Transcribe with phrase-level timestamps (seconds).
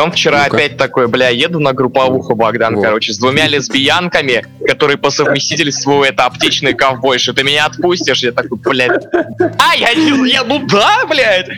[0.00, 2.84] Он вчера ну опять такой, бля, еду на групповуху, Богдан, вот.
[2.84, 7.32] короче, с двумя лесбиянками, которые по совместительству это аптечный ковбойши.
[7.32, 8.22] Ты меня отпустишь?
[8.22, 9.04] Я такой, блядь.
[9.12, 11.48] А, я, я ну да, блядь.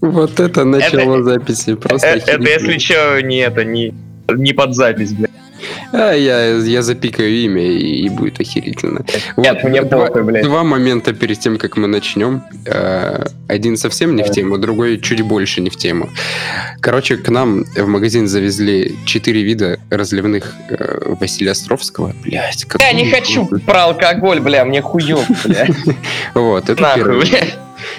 [0.00, 1.74] Вот это начало это, записи.
[1.74, 3.94] Просто это, это, если что, не это, не,
[4.28, 5.31] не под запись, блядь.
[5.92, 9.04] А, я, я запикаю имя, и, и будет охерительно.
[9.36, 10.44] Нет, вот, мне два, похуй, блядь.
[10.44, 12.42] Два момента перед тем, как мы начнем.
[12.66, 16.08] Э, один совсем не в тему, другой чуть больше не в тему.
[16.80, 22.14] Короче, к нам в магазин завезли четыре вида разливных э, Василия Островского.
[22.24, 22.80] Блять, как...
[22.80, 25.66] Я не хочу про алкоголь, бля, мне хуёв, бля.
[26.34, 27.28] Вот, это первый.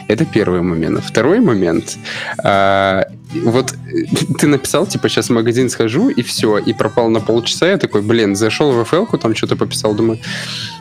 [0.07, 1.03] Это первый момент.
[1.03, 1.97] Второй момент.
[2.43, 3.05] А,
[3.43, 4.05] вот э,
[4.39, 7.69] ты написал, типа, сейчас в магазин схожу, и все, и пропал на полчаса.
[7.69, 10.19] Я такой, блин, зашел в FL, там что-то пописал, думаю,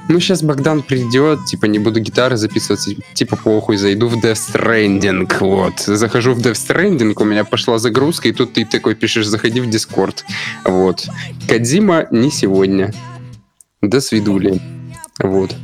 [0.09, 5.33] ну, сейчас Богдан придет, типа, не буду гитары записывать, типа, похуй, зайду в Death Stranding,
[5.41, 5.81] вот.
[5.81, 9.69] Захожу в Death Stranding, у меня пошла загрузка, и тут ты такой пишешь, заходи в
[9.69, 10.25] Discord,
[10.65, 11.06] вот.
[11.48, 12.93] Кадзима не сегодня.
[13.81, 14.61] До свидули.
[15.19, 15.55] Вот.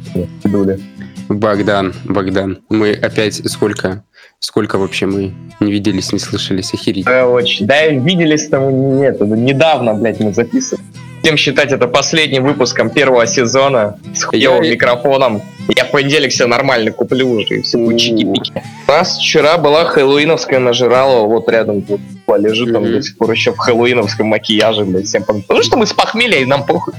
[0.42, 0.80] Свидули.
[1.28, 4.04] Богдан, Богдан, мы опять сколько,
[4.40, 7.04] сколько вообще мы не виделись, не слышались, охерить.
[7.04, 7.66] Да, очень.
[7.66, 10.84] Да, виделись там нет, недавно, блядь, мы записывали.
[11.22, 14.70] Всем считать это последним выпуском первого сезона с хуевым я...
[14.70, 15.42] микрофоном.
[15.76, 18.62] Я в понедельник себе нормально куплю уже, и все будет чики-пики.
[18.86, 22.00] У нас вчера была хэллоуиновская нажирала, вот рядом тут
[22.38, 25.92] лежит, там до сих пор еще в хэллоуиновском макияже, блядь, всем Потому что мы с
[25.92, 26.94] похмелья, и нам похуй.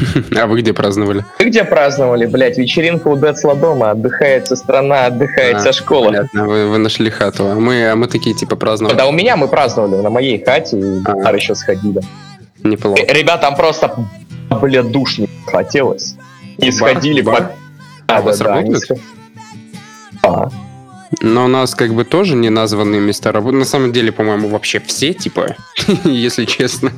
[0.36, 1.24] А вы где праздновали?
[1.38, 2.58] Вы где праздновали, блядь?
[2.58, 3.90] Вечеринка у Децла дома.
[3.90, 6.06] Отдыхает вся страна, отдыхает а, школа.
[6.06, 7.46] Понятно, вы, вы нашли хату.
[7.46, 8.96] А мы, а мы такие, типа, праздновали.
[8.96, 11.34] Да, у меня мы праздновали на моей хате, и а.
[11.34, 12.00] еще сходили.
[12.62, 13.02] Неплохо.
[13.08, 13.94] Ребятам просто,
[14.60, 16.16] блядь, душ не хотелось.
[16.58, 17.50] И сходили по...
[18.06, 18.84] А, у вас работают?
[20.22, 20.48] А.
[21.20, 23.56] Но у нас как бы тоже не названные места работы.
[23.56, 25.56] На самом деле, по-моему, вообще все, типа,
[26.04, 26.92] если честно.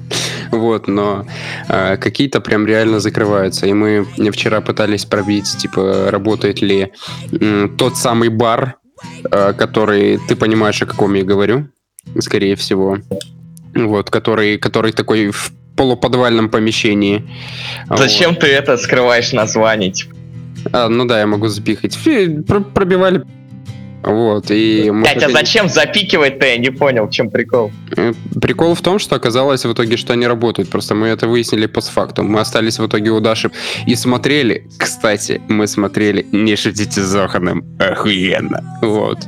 [0.50, 1.26] Вот, но
[1.69, 3.66] э, какие-то прям реально закрываются.
[3.66, 6.92] И мы вчера пытались пробить, типа, работает ли
[7.32, 8.76] э, тот самый бар,
[9.30, 11.69] э, который, ты понимаешь, о каком я говорю,
[12.20, 12.98] скорее всего.
[13.74, 17.28] Вот, который, который такой в полуподвальном помещении.
[17.91, 18.41] Зачем вот.
[18.41, 19.91] ты это скрываешь название?
[19.91, 20.14] Типа?
[20.72, 21.98] А, ну да, я могу запихать.
[22.74, 23.24] Пробивали
[24.04, 24.91] вот, и...
[24.91, 26.47] Блять, а зачем запикивать-то?
[26.47, 27.72] Я не понял, в чем прикол.
[27.97, 30.69] Э, прикол в том, что оказалось в итоге, что они работают.
[30.69, 32.31] Просто мы это выяснили постфактум.
[32.31, 33.50] Мы остались в итоге у Даши
[33.87, 34.69] и смотрели.
[34.78, 37.65] Кстати, мы смотрели «Не шутите с Зоханом».
[37.78, 38.78] Охуенно.
[38.82, 39.19] Вот.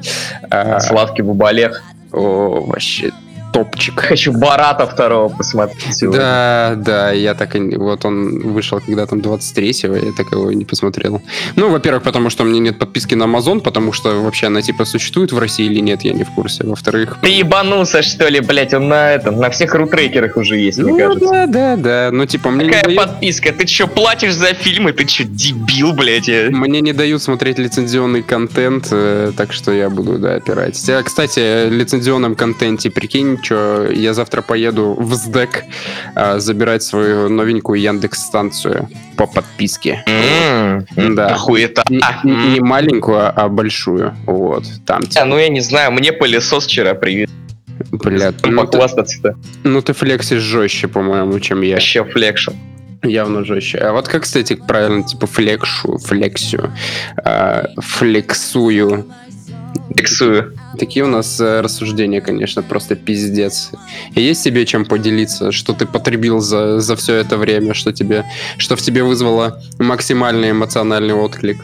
[0.50, 1.82] А, Славки Бубалех.
[2.12, 3.12] О, вообще
[3.56, 4.00] топчик.
[4.00, 5.94] Хочу Барата второго посмотреть.
[5.94, 6.21] Сегодня.
[6.21, 7.77] Да, да, я так и...
[7.77, 11.22] Вот он вышел когда там 23-го, я так его не посмотрел.
[11.56, 14.84] Ну, во-первых, потому что у меня нет подписки на Amazon, потому что вообще она типа
[14.84, 16.65] существует в России или нет, я не в курсе.
[16.65, 17.19] Во-вторых...
[17.22, 21.05] Ты ебанулся, что ли, блядь, он на этом, на всех рутрекерах уже есть, ну, мне
[21.05, 21.31] кажется.
[21.31, 22.99] да, да, да, ну типа мне Какая дают...
[22.99, 23.53] подписка?
[23.53, 24.93] Ты что, платишь за фильмы?
[24.93, 26.28] Ты что, дебил, блядь?
[26.28, 30.88] Мне не дают смотреть лицензионный контент, э, так что я буду, да, опирать.
[30.91, 35.64] А, кстати, лицензионном контенте, прикинь, что я завтра поеду в СДЭК
[36.14, 40.04] а, забирать свою новенькую Яндекс станцию по подписке.
[40.06, 41.34] Mm, да.
[41.36, 41.84] Хуета.
[41.88, 42.00] Не,
[42.54, 44.14] не маленькую, а большую.
[44.26, 44.64] Вот.
[44.84, 45.02] Там.
[45.16, 47.30] А, ну я не знаю, мне пылесос вчера привез.
[47.92, 49.36] Бля, ну похвастаться-то.
[49.64, 51.74] Ну ты флексишь жестче, по-моему, чем я.
[51.74, 52.52] Вообще флекшу.
[53.02, 53.78] Явно жестче.
[53.78, 56.72] А вот как, кстати, правильно, типа флекшу, флексию,
[57.24, 59.06] э, флексую.
[59.90, 60.54] Флексую.
[60.78, 63.70] Такие у нас э, рассуждения, конечно, просто пиздец.
[64.14, 68.25] И есть тебе чем поделиться, что ты потребил за, за все это время, что тебе,
[68.58, 71.58] что в тебе вызвало максимальный эмоциональный отклик?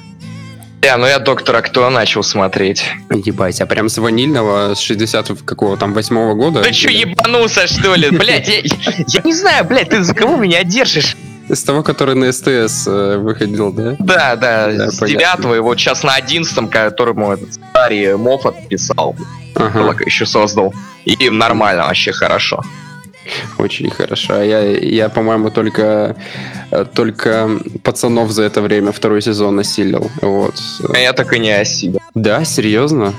[0.82, 2.84] Да, ну я доктора кто начал смотреть.
[3.10, 6.60] Ебать, а прям с ванильного, с 60 какого там, восьмого года?
[6.62, 8.10] Ты что, ебанулся, что ли?
[8.10, 8.60] Блять, я,
[9.06, 11.16] я не знаю, блядь, ты за кого меня держишь?
[11.52, 13.96] С того, который на СТС э, выходил, да?
[13.98, 19.14] Да, да, да с девятого, и вот сейчас на одиннадцатом, которому этот старый Моффат писал,
[19.54, 19.94] ага.
[20.06, 20.72] еще создал.
[21.04, 22.62] И нормально, вообще хорошо.
[23.58, 24.34] Очень хорошо.
[24.34, 26.16] А я, я по-моему, только,
[26.70, 27.50] э, только
[27.82, 30.10] пацанов за это время второй сезон осилил.
[30.22, 30.54] Вот.
[30.94, 32.00] А я так и не осилил.
[32.14, 33.14] Да, серьезно?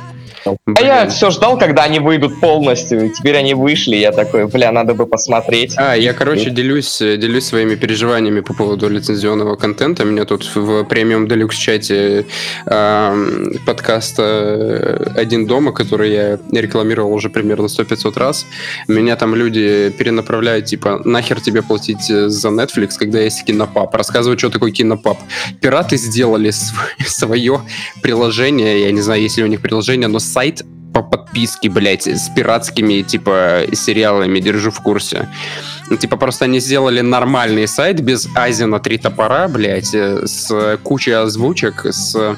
[0.46, 4.72] А я все ждал, когда они выйдут полностью, и теперь они вышли, я такой, бля,
[4.72, 5.74] надо бы посмотреть.
[5.78, 10.04] А, я, короче, делюсь, делюсь своими переживаниями по поводу лицензионного контента.
[10.04, 12.26] Меня тут в премиум делюкс чате
[12.66, 18.46] э, подкаста «Один дома», который я рекламировал уже примерно 100-500 раз,
[18.88, 23.94] меня там люди перенаправляют, типа, нахер тебе платить за Netflix, когда есть кинопап?
[23.96, 25.18] Рассказывают, что такое кинопап.
[25.62, 26.52] Пираты сделали
[27.06, 27.62] свое
[28.02, 30.64] приложение, я не знаю, есть ли у них приложение, но сайт
[30.94, 35.28] по подписке, блядь, с пиратскими, типа, сериалами, держу в курсе.
[35.90, 40.78] Ну, типа, просто они сделали нормальный сайт без Ази на три топора, блядь, э, с
[40.84, 42.38] кучей озвучек, с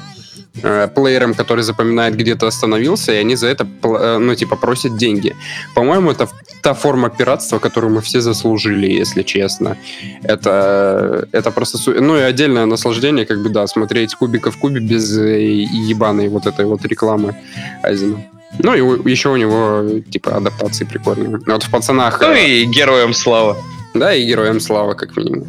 [0.62, 4.96] э, плеером, который запоминает, где ты остановился, и они за это, э, ну, типа, просят
[4.96, 5.34] деньги.
[5.74, 6.28] По-моему, это
[6.62, 9.76] та форма пиратства, которую мы все заслужили, если честно.
[10.22, 11.78] Это, это просто...
[12.00, 15.42] Ну, и отдельное наслаждение, как бы, да, смотреть кубика в кубе без э,
[15.90, 17.34] ебаной вот этой вот рекламы
[17.82, 18.22] Азина.
[18.58, 21.38] Ну, и еще у него, типа, адаптации прикольные.
[21.46, 23.56] Вот в «Пацанах...» Ну, и героям слава.
[23.94, 25.46] Да, и героям слава, как минимум.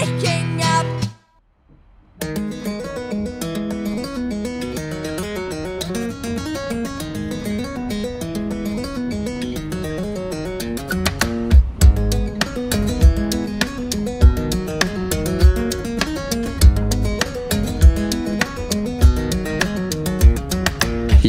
[0.00, 0.39] breaking.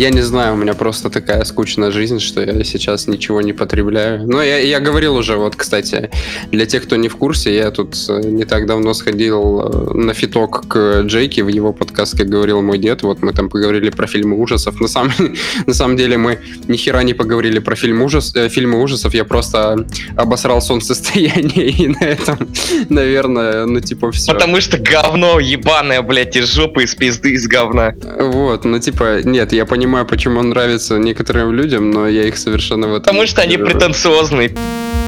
[0.01, 4.27] Я не знаю, у меня просто такая скучная жизнь, что я сейчас ничего не потребляю.
[4.27, 6.09] Но я, я говорил уже, вот, кстати,
[6.51, 10.15] для тех, кто не в курсе, я тут э, не так давно сходил э, на
[10.15, 13.03] фиток к Джейке в его подкаст, как говорил мой дед.
[13.03, 14.81] Вот мы там поговорили про фильмы ужасов.
[14.81, 15.12] На самом,
[15.68, 19.13] на самом деле мы ни хера не поговорили про фильм ужас, э, фильмы ужасов.
[19.13, 19.86] Я просто
[20.18, 22.48] обосрал солнцестояние и на этом,
[22.89, 24.33] наверное, ну типа все.
[24.33, 27.94] Потому что говно ебаное, блядь, из жопы, из пизды, из говна.
[28.19, 32.38] Вот, ну типа, нет, я понимаю, понимаю, почему он нравится некоторым людям, но я их
[32.38, 34.55] совершенно в этом Потому что они претенциозные,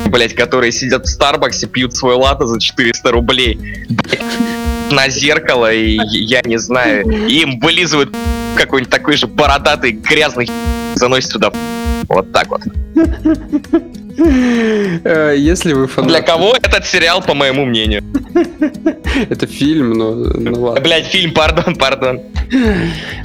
[0.08, 3.58] блять, которые сидят в Старбаксе, пьют свой латте за 400 рублей.
[4.92, 8.14] на зеркало, и я не знаю, им вылизывают
[8.58, 10.50] какой-нибудь такой же бородатый, грязный
[10.96, 11.54] заносит сюда.
[12.10, 12.62] Вот так вот.
[14.18, 16.10] Э, если вы фанат...
[16.10, 18.04] Для кого этот сериал, по моему мнению?
[19.30, 20.82] Это фильм, но ну ладно.
[20.82, 22.22] Блять, фильм, пардон, пардон.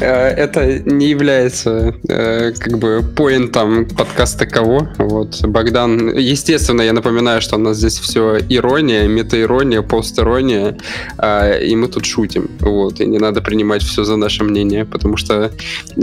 [0.01, 4.89] Э, это не является э, как бы поинтом подкаста кого.
[4.99, 10.77] Вот, Богдан, естественно, я напоминаю, что у нас здесь все ирония, метаирония, постирония,
[11.63, 12.51] и мы тут шутим.
[12.61, 15.51] Вот, и не надо принимать все за наше мнение, потому что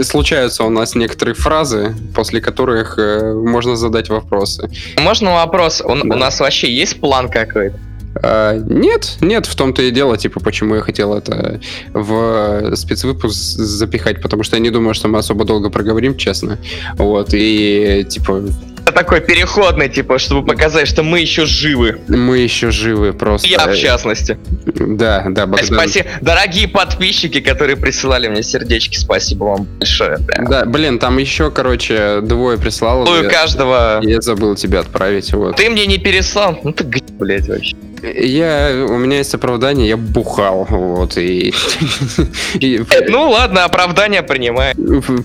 [0.02, 4.70] случаются у нас некоторые фразы, после которых можно задать вопросы.
[4.98, 5.80] Можно вопрос?
[5.80, 6.14] У, да.
[6.14, 7.78] у нас вообще есть план какой-то?
[8.22, 11.60] А, нет, нет, в том-то и дело, типа, почему я хотел это
[11.92, 16.58] в спецвыпуск запихать, потому что я не думаю, что мы особо долго проговорим, честно.
[16.96, 18.42] Вот, и, типа,
[18.92, 22.00] такой переходный, типа, чтобы показать, что мы еще живы.
[22.08, 23.46] Мы еще живы просто.
[23.48, 24.38] Я в частности.
[24.64, 25.66] Да, да, Богдан.
[25.66, 26.06] Спасибо.
[26.20, 30.18] Дорогие подписчики, которые присылали мне сердечки, спасибо вам большое.
[30.18, 33.04] Да, да блин, там еще, короче, двое прислало.
[33.04, 34.00] Ну и каждого...
[34.02, 35.56] Я забыл тебя отправить, вот.
[35.56, 36.58] Ты мне не переслал?
[36.62, 37.76] Ну ты, блядь, вообще.
[38.02, 41.52] Я, у меня есть оправдание, я бухал, вот, и...
[43.08, 44.74] Ну ладно, оправдание принимаю.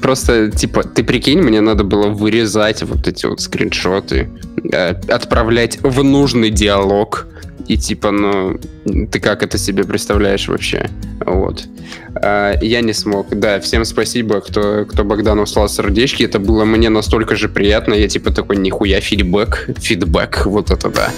[0.01, 4.29] Просто, типа, ты прикинь, мне надо было вырезать вот эти вот скриншоты,
[4.71, 7.27] э, отправлять в нужный диалог,
[7.67, 8.59] и типа, ну,
[9.11, 10.89] ты как это себе представляешь вообще?
[11.25, 11.63] Вот.
[12.15, 13.27] А, я не смог.
[13.31, 16.23] Да, всем спасибо, кто, кто Богдану слал сердечки.
[16.23, 17.93] Это было мне настолько же приятно.
[17.93, 19.69] Я типа такой, нихуя, фидбэк.
[19.77, 21.11] Фидбэк, вот это да.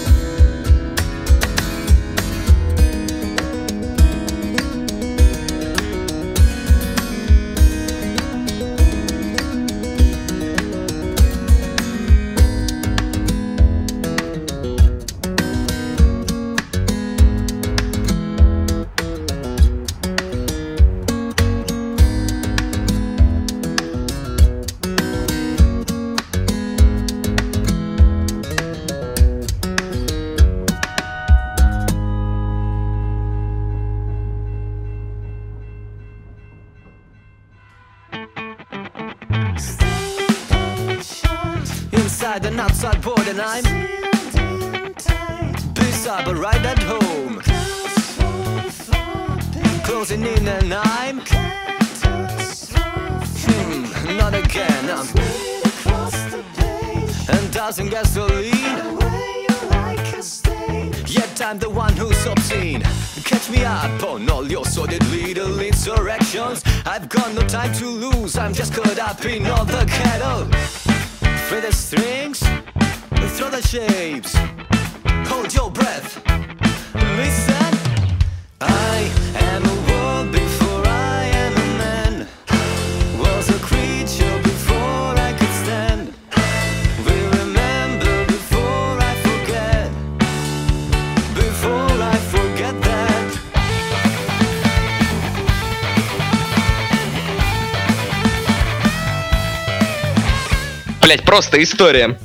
[101.34, 102.20] Просто история.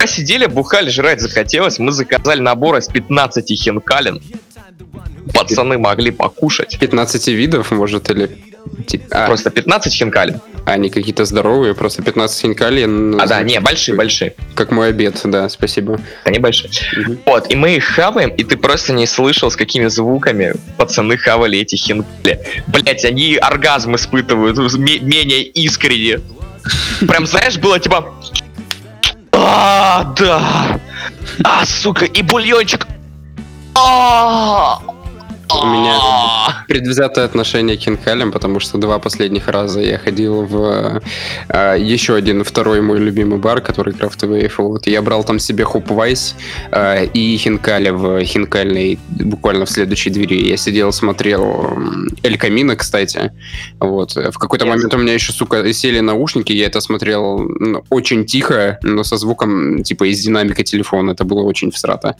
[0.00, 1.78] Мы сидели, бухали, жрать захотелось.
[1.78, 4.20] Мы заказали набор из 15 хинкалин.
[5.32, 6.76] Пацаны могли покушать.
[6.80, 8.36] 15 видов, может, или...
[9.12, 10.40] А, Просто 15 хинкалин.
[10.64, 12.84] они какие-то здоровые, просто 15 хинкали.
[12.84, 14.34] ну, А, да, не, большие, большие.
[14.56, 16.00] Как мой обед, да, спасибо.
[16.24, 16.70] Они большие.
[16.96, 17.18] Мгм.
[17.26, 21.58] Вот, и мы их хаваем, и ты просто не слышал, с какими звуками пацаны хавали
[21.60, 22.40] эти хинкали.
[22.66, 26.20] Блять, они оргазм испытывают ме- менее искренне.
[27.06, 28.12] Прям, знаешь, было типа...
[29.32, 30.80] А, да!
[31.44, 32.86] А, сука, и бульончик!
[33.74, 34.78] А,
[35.60, 36.64] У меня а.
[36.66, 41.02] предвзятое отношение к хинкалям, потому что два последних раза я ходил в
[41.48, 44.52] э, еще один, второй мой любимый бар, который Wave.
[44.58, 46.34] Вот, я брал там себе Хоп Вайс
[46.70, 50.48] э, и хинкали в хинкальной, буквально в следующей двери.
[50.48, 51.76] Я сидел, смотрел
[52.22, 53.32] Эль Камино, кстати.
[53.80, 54.14] Вот.
[54.14, 54.68] В какой-то Yes.
[54.68, 57.50] момент у меня еще, сука, сели наушники, я это смотрел
[57.90, 61.12] очень тихо, но со звуком, типа, из динамика телефона.
[61.12, 62.16] Это было очень всрато.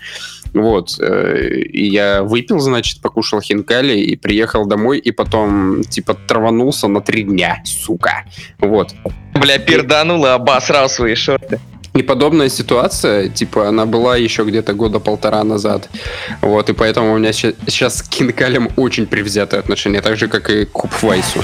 [0.52, 0.96] Вот.
[1.00, 7.00] э, И я выпил, значит, покушал хинкали и приехал домой, и потом, типа, траванулся на
[7.00, 8.24] три дня, сука.
[8.58, 8.94] Вот.
[9.34, 11.60] Бля, перданул и обосрал свои шорты.
[11.94, 15.90] И подобная ситуация, типа, она была еще где-то года полтора назад.
[16.40, 20.64] Вот, и поэтому у меня сейчас к хинкалям очень привзятое отношение, так же, как и
[20.64, 21.42] к Купвайсу.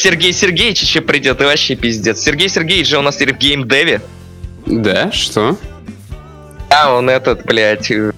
[0.00, 2.20] Сергей Сергеевич еще придет, и вообще пиздец.
[2.20, 4.00] Сергей Сергеевич же у нас теперь в геймдеве.
[4.66, 5.56] Да, что?
[6.70, 7.90] А, он этот, блядь...
[7.90, 8.12] э,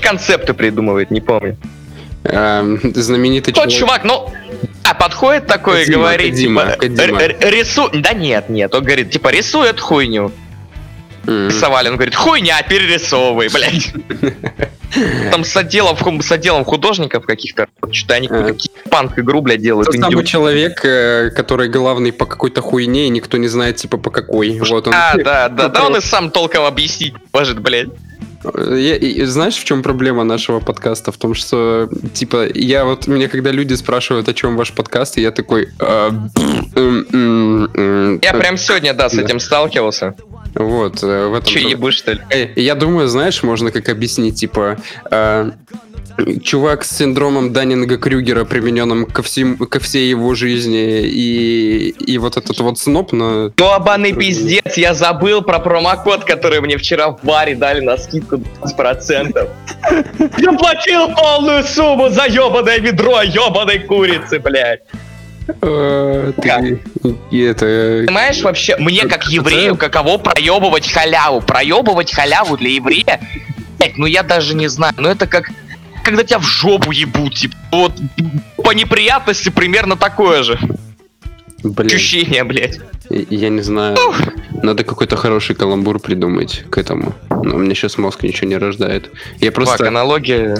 [0.00, 1.56] концепты придумывает, не помню.
[2.24, 3.78] Эм, знаменитый Тот человек.
[3.80, 4.32] чувак, ну,
[4.84, 7.90] а, подходит такой и Кодима, говорит, Кодима, типа, р- рису...
[7.92, 10.32] Да нет, нет, он говорит, типа, рисует хуйню.
[11.30, 13.92] Рисовали, он говорит, хуйня, перерисовывай, блядь.
[15.30, 19.86] Там с отделом, с отделом художников каких-то, что-то они какие-то панк-игру, блядь, делают.
[19.86, 24.10] Тот самый человек, э, который главный по какой-то хуйне, и никто не знает, типа, по
[24.10, 24.58] какой.
[24.58, 24.94] Вот он.
[24.94, 27.88] А, да, да, да, он и сам толком объяснить может, блядь.
[28.42, 31.12] Я- и- знаешь, в чем проблема нашего подкаста?
[31.12, 35.20] В том, что, типа, я вот, мне когда люди спрашивают, о чем ваш подкаст, и
[35.20, 35.68] я такой...
[35.78, 38.18] «А, м, м, м».
[38.22, 40.14] Я прям сегодня, да, с этим сталкивался.
[40.54, 41.46] Вот, э, в этом...
[41.46, 42.20] Че, ебу, что ли?
[42.30, 44.76] Э, Я думаю, знаешь, можно как объяснить, типа...
[45.10, 45.50] э,
[46.42, 52.58] Чувак с синдромом Даннинга-Крюгера, примененным ко, всем, ко всей его жизни, и, и вот этот
[52.60, 53.50] вот сноп, но...
[53.56, 58.36] Ну, обаный пиздец, я забыл про промокод, который мне вчера в баре дали на скидку
[58.36, 59.48] 20%.
[60.38, 64.82] Я платил полную сумму за ебаное ведро ебаной курицы, блядь.
[65.60, 66.80] Э, ты-
[67.30, 68.04] и это...
[68.06, 71.40] Понимаешь, вообще, мне как еврею, каково проебывать халяву?
[71.40, 73.20] Проебывать халяву для еврея?
[73.78, 74.94] Блядь, ну я даже не знаю.
[74.96, 75.50] Ну это как
[76.02, 77.92] когда тебя в жопу ебут, типа, вот
[78.64, 80.58] по неприятности примерно такое же
[81.62, 81.86] Блин.
[81.94, 82.80] ощущение, блядь.
[83.10, 83.96] Я не знаю.
[84.62, 87.14] Надо какой-то хороший каламбур придумать к этому.
[87.28, 89.10] Но меня сейчас мозг ничего не рождает.
[89.40, 90.56] Я Фак, просто, аналогия.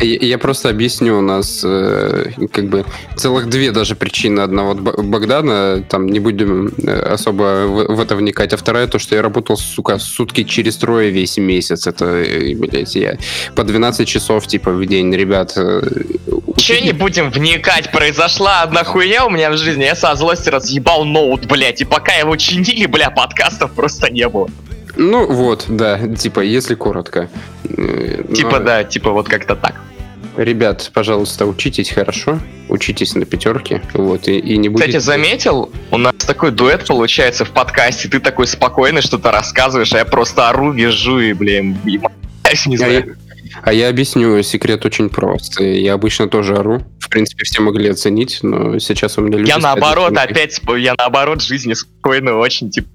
[0.00, 1.18] я, я просто объясню.
[1.18, 2.84] У нас э, как бы
[3.16, 4.40] целых две даже причины.
[4.40, 8.52] Одна вот Богдана, там не будем э, особо в, в это вникать.
[8.52, 11.86] А вторая то, что я работал, сука, сутки через трое весь месяц.
[11.86, 13.18] Это, э, блядь, я
[13.54, 15.58] по 12 часов, типа, в день, ребят.
[16.66, 21.04] Че не будем вникать, произошла одна хуйня у меня в жизни, я со злости разъебал
[21.04, 24.48] ноут, блядь, и пока его чинили, бля, подкастов просто не было.
[24.96, 27.28] Ну вот, да, типа, если коротко.
[27.64, 29.80] Э, Типа, но- да, типа вот как-то так.
[30.36, 34.88] Ребят, пожалуйста, учитесь хорошо, учитесь на пятерке, вот, и, и не будете...
[34.88, 39.98] Кстати, заметил, у нас такой дуэт получается в подкасте, ты такой спокойный что-то рассказываешь, а
[39.98, 42.00] я просто ору, вижу и, блин, не
[42.42, 43.16] А знаю.
[43.62, 45.60] А я объясню, секрет очень прост.
[45.60, 46.82] Я обычно тоже ору.
[47.00, 49.48] В принципе, все могли оценить, но сейчас у меня люди...
[49.48, 52.88] Я наоборот, опять, я наоборот, жизни спокойно очень, типа,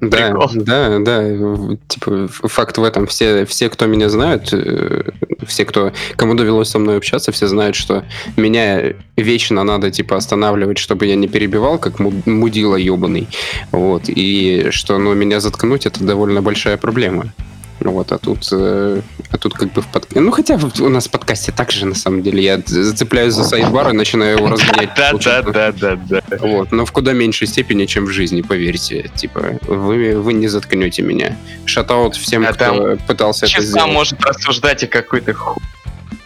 [0.00, 0.50] Да, прикол.
[0.54, 1.76] да, да.
[1.88, 3.06] Типа, факт в этом.
[3.06, 5.02] Все, все, кто меня знают, э,
[5.46, 8.04] все, кто, кому довелось со мной общаться, все знают, что
[8.36, 13.28] меня вечно надо, типа, останавливать, чтобы я не перебивал, как му- мудила ебаный.
[13.72, 14.04] Вот.
[14.06, 17.32] И что, ну, меня заткнуть, это довольно большая проблема.
[17.80, 19.00] Вот, а тут, э,
[19.30, 20.20] а тут как бы в подкасте...
[20.20, 22.42] Ну, хотя у нас в подкасте так же, на самом деле.
[22.42, 24.90] Я зацепляюсь за сайдбар и начинаю его разгонять.
[24.96, 25.52] Да, да, получается.
[25.52, 25.96] да, да,
[26.28, 26.36] да.
[26.40, 29.10] Вот, но в куда меньшей степени, чем в жизни, поверьте.
[29.16, 31.36] Типа, вы, вы не заткнете меня.
[31.64, 33.92] Шатаут всем, А кто пытался это сделать.
[33.92, 35.60] может рассуждать о какой-то ху...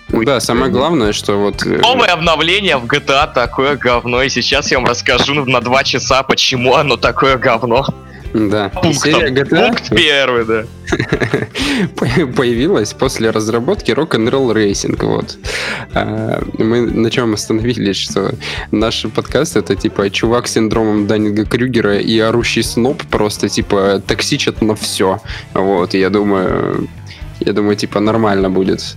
[0.09, 1.65] Да, самое главное, что вот...
[1.67, 6.23] э, Новое обновление в GTA такое говно, и сейчас я вам расскажу на два часа,
[6.23, 7.87] почему оно такое говно.
[8.37, 10.65] Да, серия GTA Пункт первый, да.
[11.97, 15.39] по- появилась после разработки Rock'n'Roll Racing, вот.
[15.95, 18.35] А, Мы на чем остановились, что
[18.71, 24.61] наш подкаст это типа чувак с синдромом Даннинга Крюгера и орущий сноб просто типа токсичат
[24.61, 25.19] на все.
[25.55, 26.89] Вот, я думаю,
[27.41, 28.97] я думаю, типа нормально будет.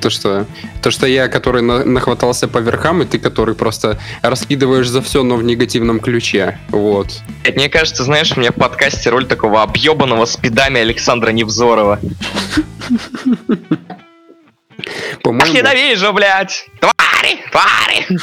[0.00, 0.46] То что,
[0.82, 5.22] то, что я, который на- нахватался по верхам, и ты, который просто раскидываешь за все,
[5.22, 6.58] но в негативном ключе.
[6.68, 7.20] Вот.
[7.44, 11.98] Мне кажется, знаешь, у меня в подкасте роль такого объебанного спидами Александра Невзорова.
[13.90, 16.66] Ах, По-моему, ненавижу, блядь!
[16.80, 16.92] Твари!
[17.50, 18.18] Твари!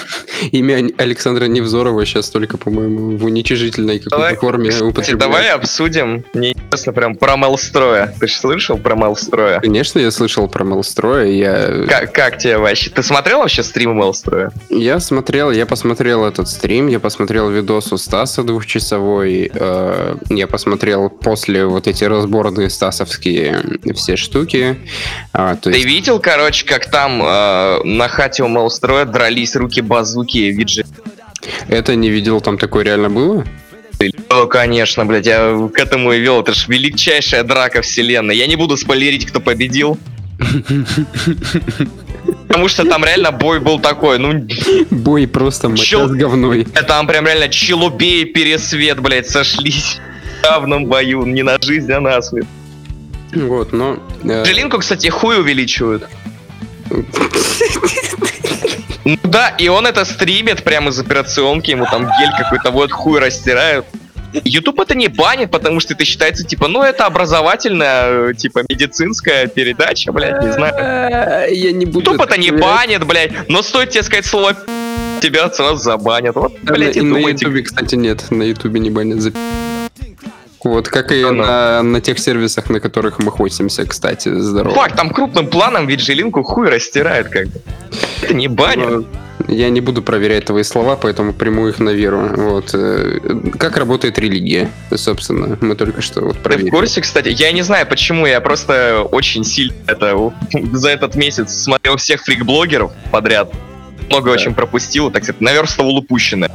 [0.52, 5.20] имя Александра Невзорова сейчас только, по-моему, в уничижительной какой-то форме употребляют.
[5.20, 6.26] давай обсудим.
[6.34, 8.14] Мне интересно прям про Мелстроя.
[8.20, 9.60] Ты же слышал про Мелстроя?
[9.60, 11.26] Конечно, я слышал про Мелстроя.
[11.26, 12.90] Я, Как, как тебе вообще?
[12.90, 14.52] Ты смотрел вообще стримы Мелстроя?
[14.70, 21.10] я смотрел, я посмотрел этот стрим, я посмотрел видос у Стаса двухчасовой, э, я посмотрел
[21.10, 24.78] после вот эти разборные стасовские все штуки.
[25.34, 29.80] А, то Ты есть, видел, короче, как там э, на хате у Мелстроя дрались руки
[29.82, 30.86] базуки и виджи?
[31.70, 33.46] это не видел, там такое реально было?
[34.30, 36.42] О, конечно, блядь, я к этому и вел.
[36.42, 38.36] Это ж величайшая драка вселенной.
[38.36, 39.98] Я не буду спойлерить, кто победил.
[42.48, 44.46] Потому что там реально бой был такой, ну,
[44.92, 46.08] Бой просто моча Чё?
[46.10, 46.66] с говной.
[46.66, 50.00] там прям реально Челубей и Пересвет, блядь, сошлись
[50.42, 52.48] в равном бою, не на жизнь, а на смерть.
[53.34, 53.98] Вот, но...
[54.24, 56.04] э, Жилинку, кстати, хуй увеличивают.
[59.06, 63.20] Ну да, и он это стримит прямо из операционки, ему там гель какой-то вот хуй
[63.20, 63.86] растирают.
[64.44, 70.12] Ютуб это не банит, потому что это считается, типа, ну это образовательная, типа, медицинская передача,
[70.12, 70.74] блядь, не знаю.
[70.78, 72.12] э, Я не буду...
[72.12, 74.58] Ютуб это не банит, блядь, но стоит тебе сказать слово
[75.22, 76.36] тебя сразу забанят.
[76.36, 77.18] Вот, блядь, и на.
[77.18, 78.30] Ютубе, кстати, нет.
[78.30, 79.32] На Ютубе не банят за
[80.66, 81.44] Вот, как и Ну, ну.
[81.46, 84.74] на, на тех сервисах, на которых мы хостимся, кстати, здорово.
[84.76, 87.62] Факт, там крупным планом ведь жилинку хуй растирает, как бы.
[88.24, 88.90] Это не банит.
[88.90, 89.06] Но
[89.48, 92.30] Я не буду проверять твои слова, поэтому приму их на веру.
[92.36, 92.72] Вот.
[92.74, 93.20] э,
[93.60, 96.70] Как работает религия, собственно, мы только что вот Ты в проверили.
[96.72, 97.30] курсе, кстати?
[97.30, 100.34] Я не знаю, почему, я просто очень сильно это
[100.74, 103.54] за этот месяц смотрел всех фрик-блогеров подряд.
[104.10, 106.52] Много очень пропустил, так сказать, наверстывал упущенное.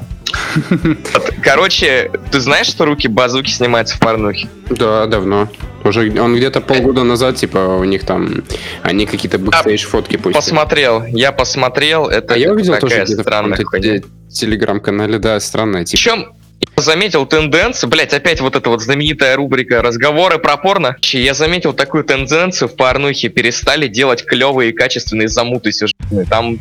[1.43, 4.49] Короче, ты знаешь, что Руки-Базуки снимаются в порнухе?
[4.69, 5.49] Да, давно.
[5.85, 8.45] Уже он где-то полгода назад, типа, у них там,
[8.83, 10.35] они какие-то бэкстейдж фотки пустили.
[10.35, 13.99] Посмотрел, я посмотрел, это А я увидел тоже такая где-то в странная хуйня.
[14.01, 15.97] те- телеграм-канале, да, странная, типа.
[15.97, 16.33] Причем
[16.77, 20.97] я заметил тенденцию, блять, опять вот эта вот знаменитая рубрика «Разговоры про порно».
[21.13, 26.27] Я заметил такую тенденцию в порнухе, перестали делать клевые и качественные замуты сюжетные.
[26.27, 26.59] Там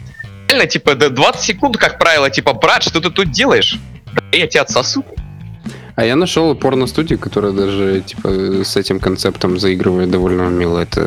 [0.50, 3.78] реально, типа, до 20 секунд, как правило, типа, брат, что ты тут делаешь?
[4.14, 5.04] Да я тебя отсосу.
[5.96, 8.30] А я нашел порно-студию, которая даже типа
[8.64, 10.80] с этим концептом заигрывает довольно умело.
[10.80, 11.02] Это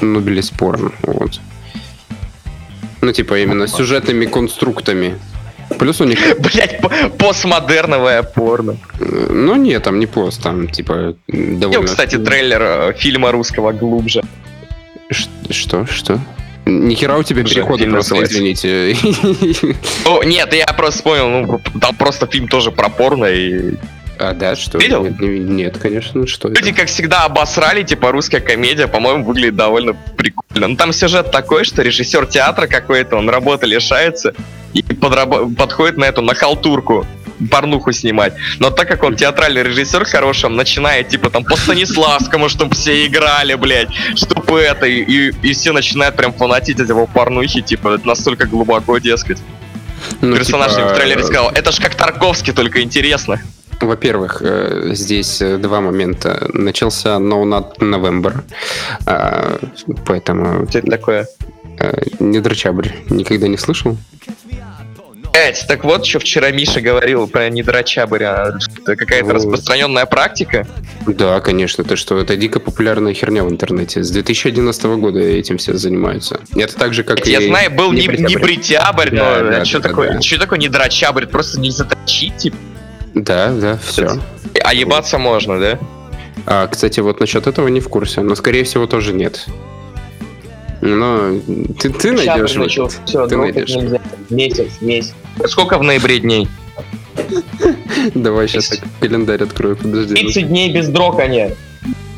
[0.00, 0.92] Нобелис порно.
[1.02, 1.40] Вот.
[3.02, 5.18] Ну, типа, именно с сюжетными конструктами.
[5.78, 6.18] Плюс у них...
[6.38, 6.80] Блять,
[7.18, 8.76] постмодерновое порно.
[8.98, 11.66] э, Ну, нет, там не пост, там, типа, довольно...
[11.66, 14.22] Видел, кстати, трейлер э, фильма русского «Глубже».
[15.10, 15.86] Ш- Что?
[15.86, 16.18] Что?
[16.70, 18.34] Нихера у тебя переходы просто, называется.
[18.36, 18.96] извините.
[20.04, 23.74] Ну, нет, я просто вспомнил, ну, там просто фильм тоже про порно, и
[24.18, 24.78] А, да, что?
[24.78, 25.04] Видел?
[25.04, 26.58] Нет, не- Нет, конечно, что это?
[26.60, 30.68] Люди, как всегда, обосрали, типа, русская комедия, по-моему, выглядит довольно прикольно.
[30.68, 34.34] Ну, там сюжет такой, что режиссер театра какой-то, он работы лишается
[34.74, 37.06] и подрабо- подходит на эту, на халтурку,
[37.50, 38.34] порнуху снимать.
[38.58, 43.06] Но так как он театральный режиссер хороший, он начинает, типа, там, по Станиславскому, чтобы все
[43.06, 48.46] играли, блядь, чтобы это, и, и- все начинают прям фанатить от его порнухи, типа, настолько
[48.46, 49.38] глубоко, дескать.
[50.20, 53.40] Ну, Персонаж типа, в трейлере сказал, это ж как Тарковский, только интересно.
[53.80, 56.48] во-первых, э, здесь э, два момента.
[56.52, 58.42] Начался No Not November,
[59.06, 59.58] а,
[60.06, 60.66] поэтому...
[60.68, 61.26] Что это такое?
[61.78, 62.88] Э, Недрочабрь.
[63.10, 63.96] Никогда не слышал?
[65.32, 68.52] Блять, так вот, что вчера Миша говорил про недрочабыря.
[68.82, 69.34] Это какая-то Вот.
[69.34, 70.66] распространенная практика.
[71.06, 71.84] Да, конечно.
[71.84, 74.02] Ты что, это дико популярная херня в интернете.
[74.02, 76.40] С 2011 года этим все занимаются.
[76.56, 77.46] Это так же, как Я и...
[77.48, 80.12] знаю, был не, не бритябрь, Да, но да, что да, такое?
[80.14, 80.20] да.
[80.20, 81.26] Что такое недрочабрь?
[81.26, 82.56] Просто не заточить, типа.
[83.14, 84.18] Да, да, все.
[84.64, 85.78] А ебаться можно, да?
[86.46, 89.46] А, кстати, вот насчет этого не в курсе, но, скорее всего, тоже нет.
[90.80, 91.38] Но
[91.78, 92.52] ты, ты найдешь.
[93.04, 93.68] Все, Ты найдешь.
[93.68, 94.00] нельзя.
[94.30, 95.12] Месяц, месяц.
[95.46, 96.48] Сколько в ноябре дней?
[98.14, 100.14] Давай сейчас так календарь открою, подожди.
[100.14, 101.56] 30 дней без дрока нет.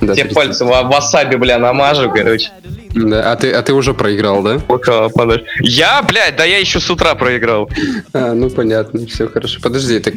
[0.01, 0.35] Да, Все 30.
[0.35, 2.51] пальцы в васаби, бля, намажу, короче.
[2.95, 4.59] Да, а ты, а ты уже проиграл, да?
[4.59, 5.45] Пока, подожди.
[5.61, 7.71] Я, блядь, да я еще с утра проиграл.
[8.13, 9.61] А, ну понятно, все хорошо.
[9.63, 10.15] Подожди, так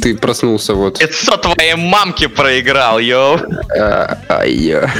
[0.00, 0.98] ты проснулся вот.
[0.98, 3.38] 500 твоей мамки проиграл, йоу.
[3.78, 4.90] А, ай, я.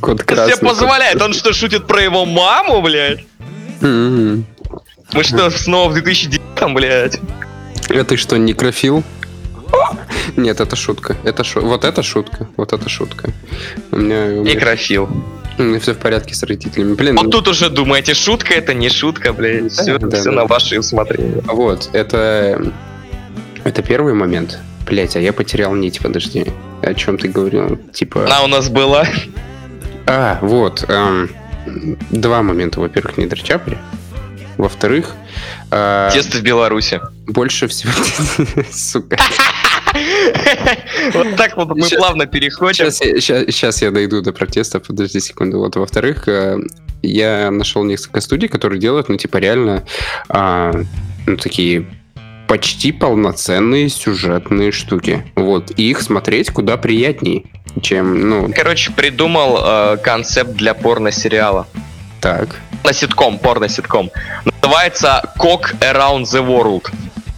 [0.00, 0.56] Кот красный.
[0.56, 1.20] себе позволяет.
[1.22, 3.20] Он что, шутит про его маму, блядь?
[5.12, 7.20] Мы что, снова в 2009 блядь?
[7.88, 9.02] А ты что, некрофил?
[10.36, 11.16] Нет, это шутка.
[11.24, 11.60] Это шу...
[11.60, 12.48] Вот это шутка.
[12.56, 13.30] Вот это шутка.
[13.90, 15.08] У меня, у меня, Некрофил.
[15.80, 16.94] все в порядке с родителями.
[16.94, 19.72] Блин, Вот тут уже думаете, шутка это не шутка, блядь.
[19.72, 20.32] Все, Да, все да.
[20.32, 21.42] на ваше усмотрение.
[21.46, 22.72] Вот, это...
[23.64, 24.58] Это первый момент.
[24.86, 26.46] Блять, а я потерял нить, подожди.
[26.82, 27.76] О чем ты говорил?
[27.92, 28.26] Типа...
[28.26, 29.06] Она у нас была.
[30.06, 30.84] А, вот.
[30.88, 31.30] эм,
[32.10, 32.80] два момента.
[32.80, 33.76] Во-первых, не Драчапри.
[34.60, 35.14] Во-вторых,
[35.70, 37.00] э, в Беларуси.
[37.26, 37.92] больше всего...
[38.70, 39.16] Сука.
[41.14, 42.90] Вот так вот мы плавно переходим.
[42.90, 45.58] Сейчас я, сейчас я дойду до протеста, подожди секунду.
[45.58, 46.58] Вот, во-вторых, э,
[47.02, 49.84] я нашел несколько студий, которые делают, ну, типа, реально,
[50.28, 50.72] а,
[51.26, 51.86] ну, такие
[52.46, 55.24] почти полноценные сюжетные штуки.
[55.36, 57.46] Вот, и их смотреть куда приятней,
[57.80, 61.66] чем, ну, Короче, придумал э, концепт для порно-сериала.
[62.20, 64.10] так, На ситком, порно-ситком.
[64.70, 66.88] Называется Cock Around the World.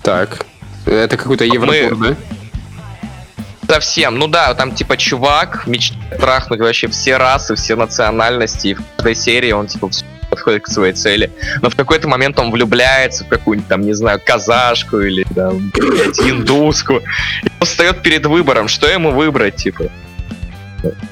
[0.02, 0.44] так.
[0.84, 3.74] Это какой-то Вот Европор, мы- да?
[3.74, 4.18] Совсем.
[4.18, 8.66] Ну да, там типа чувак мечтает трахнуть вообще все расы, все национальности.
[8.68, 9.88] И в каждой серии он типа
[10.28, 11.30] подходит к своей цели.
[11.62, 16.18] Но в какой-то момент он влюбляется в какую-нибудь там, не знаю, казашку или там, блядь,
[16.20, 16.96] индуску.
[17.44, 19.84] И он встает перед выбором, что ему выбрать, типа.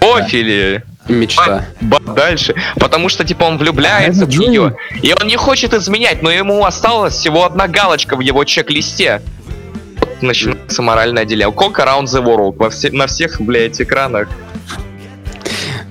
[0.02, 1.66] Офь или Мечта.
[1.80, 2.54] ба- дальше.
[2.76, 4.76] Потому что, типа, он влюбляется А, в нее.
[5.02, 9.22] И он не хочет изменять, но ему осталась всего одна галочка в его чек-листе.
[10.00, 11.54] Вот начинается моральное деление.
[11.54, 12.56] Cock around the world.
[12.56, 14.28] Во все- на всех, блядь, экранах.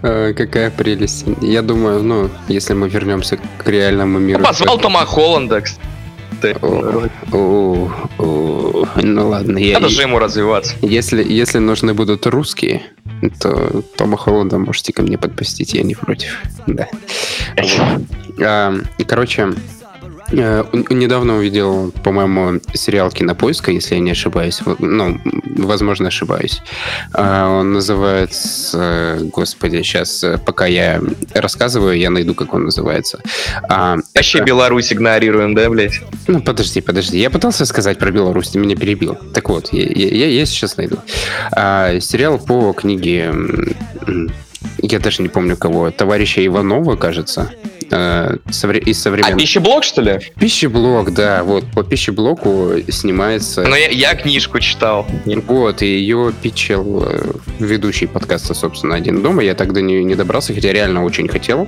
[0.02, 1.26] Э, какая прелесть.
[1.42, 4.40] Я думаю, ну, если мы вернемся к реальному миру...
[4.40, 5.82] Ну, позвал Тома Холланда, кстати.
[6.62, 7.92] О,
[9.02, 9.80] Ну ладно, я...
[9.80, 10.76] Надо же ему развиваться.
[10.82, 12.82] Если, если нужны будут русские,
[13.40, 16.42] то Тома Холланда можете ко мне подпустить, я не против.
[16.68, 16.88] Да.
[18.42, 18.76] А,
[19.08, 19.54] Короче,
[20.32, 24.60] недавно увидел, по-моему, сериал Кинопоиска, если я не ошибаюсь.
[24.80, 25.20] Ну,
[25.58, 26.62] возможно, ошибаюсь.
[27.14, 29.18] А, Он называется...
[29.34, 31.02] Господи, сейчас, пока я
[31.34, 33.22] рассказываю, я найду, как он называется.
[33.70, 36.00] А, Вообще это- Беларусь игнорируем, да, блядь?
[36.28, 37.20] ну, подожди, подожди.
[37.20, 39.18] Я пытался сказать про Беларусь, ты меня перебил.
[39.34, 40.98] Так вот, я, я- я- я сейчас найду.
[41.52, 43.34] А, сериал по книге...
[44.82, 45.92] Я даже не помню кого.
[45.92, 47.52] Товарища Иванова, кажется.
[47.92, 49.38] э, совре- из А современных...
[49.40, 50.20] пищеблок, что ли?
[50.40, 51.44] Пищеблок, да.
[51.44, 53.64] Вот, по пищеблоку снимается...
[53.64, 55.08] Ну, я, я книжку читал.
[55.26, 59.44] Вот, и ее питчил э, ведущий подкаста, собственно, «Один дома».
[59.44, 61.68] Я тогда не, не добрался, хотя реально очень хотел.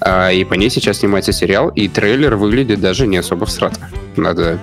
[0.00, 3.76] А, и по ней сейчас снимается сериал, и трейлер выглядит даже не особо всрато.
[4.16, 4.58] Надо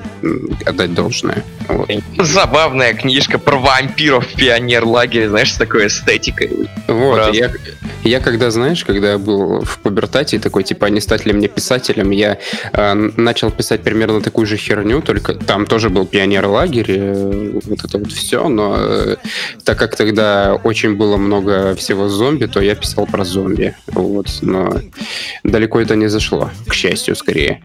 [0.65, 1.43] отдать должное.
[1.67, 1.89] Вот.
[2.19, 6.69] Забавная книжка про вампиров в пионер-лагере, знаешь, с такой эстетикой.
[6.87, 7.51] Вот, я,
[8.03, 12.11] я когда, знаешь, когда был в пубертате, такой, типа, а не стать ли мне писателем,
[12.11, 12.37] я
[12.73, 17.97] э, начал писать примерно такую же херню, только там тоже был пионер-лагерь, э, вот это
[17.97, 19.15] вот все, но э,
[19.63, 24.81] так как тогда очень было много всего зомби, то я писал про зомби, вот, но
[25.43, 27.61] далеко это не зашло, к счастью, скорее.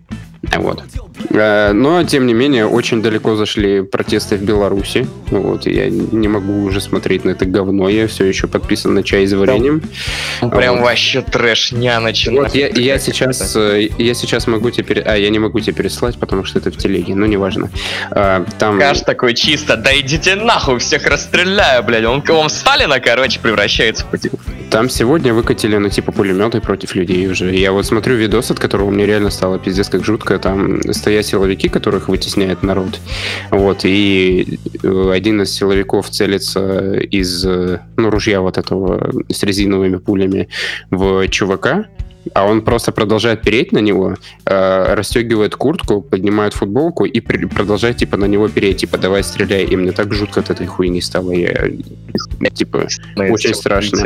[0.56, 0.82] Вот.
[1.30, 5.06] Э, Но, тем не менее, очень далеко зашли протесты в Беларуси.
[5.28, 7.88] Вот, я не могу уже смотреть на это говно.
[7.88, 9.82] Я все еще подписан на чай с вареньем.
[10.40, 10.84] Прям Вот.
[10.84, 12.48] вообще трэшня начинает.
[12.48, 16.18] Вот я, я сейчас, э, я сейчас могу теперь, а я не могу тебе переслать,
[16.18, 17.70] потому что это в телеге, ну неважно.
[18.10, 22.04] А, Там, Каш такой чисто, да идите нахуй, всех расстреляю, блядь.
[22.04, 24.38] Он, в Сталина, короче, превращается по типу.
[24.70, 27.54] там сегодня выкатили, ну типа пулеметы против людей уже.
[27.54, 30.14] Я вот смотрю видос, от которого мне реально стало пиздец как жутко.
[30.14, 30.38] жутко.
[30.38, 33.00] Там стоят силовики, которых вытесняет народ.
[33.50, 39.96] Вот, и э, один из силовиков целится из э, ну, ружья вот этого с резиновыми
[39.96, 40.13] пулями
[40.90, 41.86] в чувака,
[42.32, 47.98] а он просто продолжает переть на него, э, расстегивает куртку, поднимает футболку и при- продолжает,
[47.98, 49.64] типа, на него переть, типа, давай стреляй.
[49.64, 51.32] И мне так жутко от этой хуйни стало.
[51.32, 51.68] Я,
[52.54, 52.88] типа,
[53.30, 53.98] очень страшно.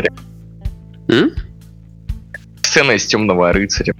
[2.62, 3.94] Сцена из темного рыцаря.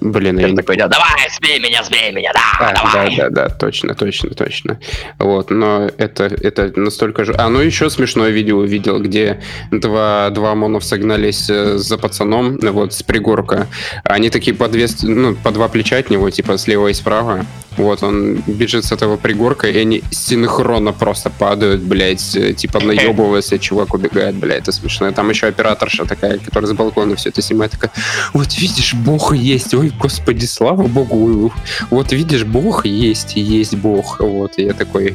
[0.00, 3.16] Блин, я такой, да, давай, сбей меня, сбей меня, да, А, да, давай.
[3.16, 4.78] да, да, точно, точно, точно.
[5.18, 7.34] Вот, но это, это настолько же...
[7.36, 12.92] А, ну еще смешное видео увидел, где два, два ОМОНов согнались э, за пацаном, вот,
[12.94, 13.68] с пригорка.
[14.04, 17.46] Они такие по, две, ну, по два плеча от него, типа, слева и справа.
[17.76, 23.58] Вот, он бежит с этого пригорка, и они синхронно просто падают, блядь, э, типа, наебываются,
[23.58, 25.10] чувак убегает, блядь, это смешно.
[25.12, 27.90] Там еще операторша такая, которая с балкона все это снимает, такая,
[28.32, 31.52] вот видишь, бог есть, ой, господи, слава богу,
[31.90, 35.14] вот видишь, бог есть, есть бог, вот, и я такой,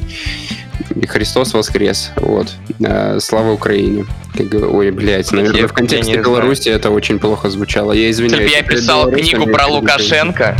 [1.07, 2.47] Христос воскрес, вот,
[2.81, 4.05] Э, слава Украине.
[4.37, 8.49] Ой, блядь, наверное, Я- в контексте Беларуси это очень плохо звучало, я извиняюсь.
[8.49, 10.57] бы я писал книгу про перед Лукашенко,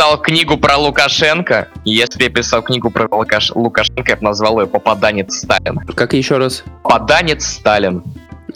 [0.00, 4.66] писал книгу про Лукашенко, если я писал книгу про Лукаш- Лукашенко, я бы назвал ее
[4.66, 5.78] «Попаданец Сталин».
[5.94, 6.64] Как еще раз?
[6.82, 8.02] Попаданец Сталин.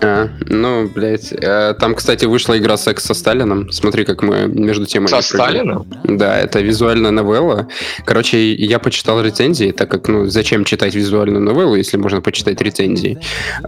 [0.00, 3.70] А, ну, блядь, э, там, кстати, вышла игра «Секс со Сталином».
[3.72, 5.08] Смотри, как мы между темами...
[5.10, 5.20] Со.
[5.20, 5.86] Сталином?
[6.04, 7.68] Да, это визуальная новелла.
[8.06, 13.18] Короче, я почитал рецензии, так как, ну, зачем читать визуальную новеллу, если можно почитать рецензии.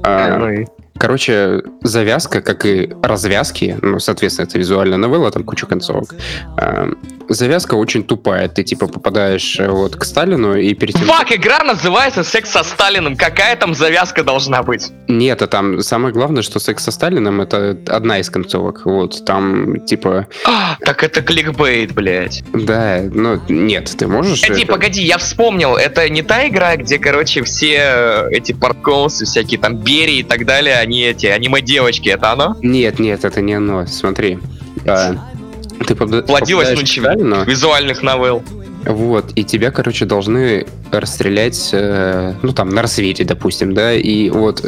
[0.03, 0.67] А, Ну и-
[0.99, 6.15] Короче, завязка, как и развязки, ну, соответственно, это визуальная новелла, там куча концовок.
[6.57, 6.89] А,
[7.29, 8.49] завязка очень тупая.
[8.49, 11.05] Ты, типа, попадаешь э, вот к Сталину и перед тем...
[11.07, 13.17] Фак, игра называется «Секс со Сталиным».
[13.17, 14.91] Какая там завязка должна быть?
[15.09, 18.83] Нет, а там самое главное, что секс со Сталином это одна из концовок.
[18.85, 22.43] Вот, там, типа, А, так это кликбейт, блядь.
[22.53, 24.41] да, ну, нет, ты можешь...
[24.43, 29.25] Погоди, это- погоди, я вспомнил, это не та игра, где, короче, все э, эти паркоусы,
[29.25, 32.57] всякие там Берии и так далее, они эти аниме-девочки, это оно?
[32.63, 33.87] Нет, нет, это не оно.
[33.87, 34.39] Смотри.
[34.87, 35.15] А,
[35.85, 37.03] ты Плодилась ночью.
[37.03, 38.43] Сталину, Визуальных новелл.
[38.87, 44.65] вот, и тебя, короче, должны расстрелять, э, ну, там, на рассвете, допустим, да, и вот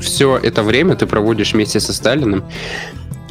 [0.00, 2.44] все это время ты проводишь вместе со Сталиным,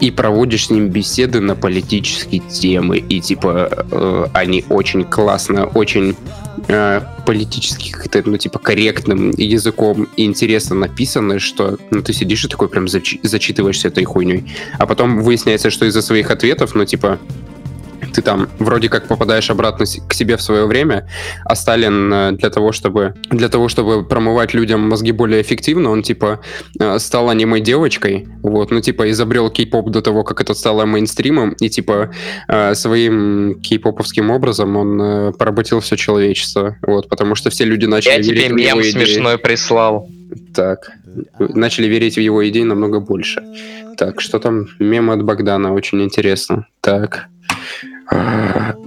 [0.01, 6.15] и проводишь с ним беседы на политические темы, и, типа, э, они очень классно, очень
[6.67, 12.47] э, политически как-то, ну, типа, корректным языком и интересно написаны, что, ну, ты сидишь и
[12.47, 14.51] такой прям зачи- зачитываешься этой хуйней.
[14.79, 17.19] А потом выясняется, что из-за своих ответов, ну, типа,
[18.13, 21.07] ты там вроде как попадаешь обратно к себе в свое время,
[21.45, 26.03] а Сталин э, для того, чтобы для того, чтобы промывать людям мозги более эффективно, он
[26.03, 26.41] типа
[26.79, 31.51] э, стал аниме девочкой, вот, ну типа изобрел кей-поп до того, как это стало мейнстримом,
[31.53, 32.11] и типа
[32.47, 38.23] э, своим кей-поповским образом он поработил все человечество, вот, потому что все люди начали Я
[38.23, 38.91] тебе верить в его мем идеи.
[38.91, 40.07] смешной прислал.
[40.53, 40.91] Так,
[41.39, 43.43] начали верить в его идеи намного больше.
[43.97, 44.67] Так, что там?
[44.79, 46.67] Мем от Богдана, очень интересно.
[46.81, 47.27] Так.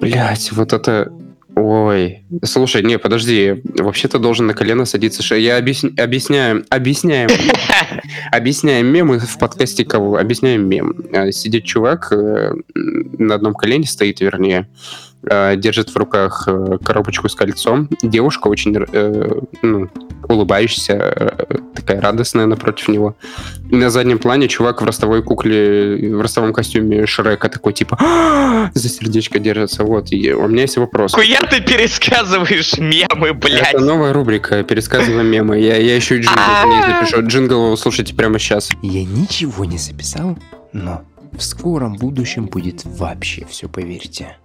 [0.00, 1.12] Блять, вот это...
[1.56, 5.36] Ой, слушай, не, подожди, вообще-то должен на колено садиться.
[5.36, 7.28] Я объясня- объясняю, объясняем,
[8.32, 10.16] объясняем мемы в подкасте кого?
[10.16, 10.94] Объясняем мем.
[11.12, 14.68] Э, Сидит чувак, э, на одном колене стоит, вернее,
[15.22, 16.48] э, держит в руках
[16.84, 17.88] коробочку с кольцом.
[18.02, 19.88] Девушка очень, э, ну,
[20.28, 23.16] улыбаешься, э, такая радостная напротив него.
[23.70, 28.70] И на заднем плане чувак в ростовой кукле, в ростовом костюме Шрека такой, типа, «А,
[28.74, 29.84] за сердечко держится.
[29.84, 31.12] Вот, и у меня есть вопрос.
[31.14, 33.74] Хуя ты пересказываешь мемы, блядь?
[33.74, 35.58] Это новая рубрика «Пересказываем мемы».
[35.58, 37.26] Я, я еще и джингл к ней запишу.
[37.26, 38.70] Джингл услышите прямо сейчас.
[38.80, 40.38] Я ничего не записал,
[40.72, 44.38] но в скором будущем будет вообще все, поверьте.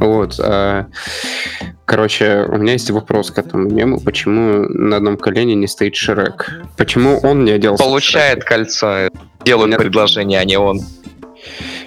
[0.00, 0.40] Вот.
[0.40, 0.86] а,
[1.84, 4.00] короче, у меня есть вопрос к этому мему.
[4.00, 6.62] Почему на одном колене не стоит Шрек?
[6.76, 7.84] Почему он не оделся?
[7.84, 9.08] Получает кольцо.
[9.44, 10.80] Делают предложение, а не он.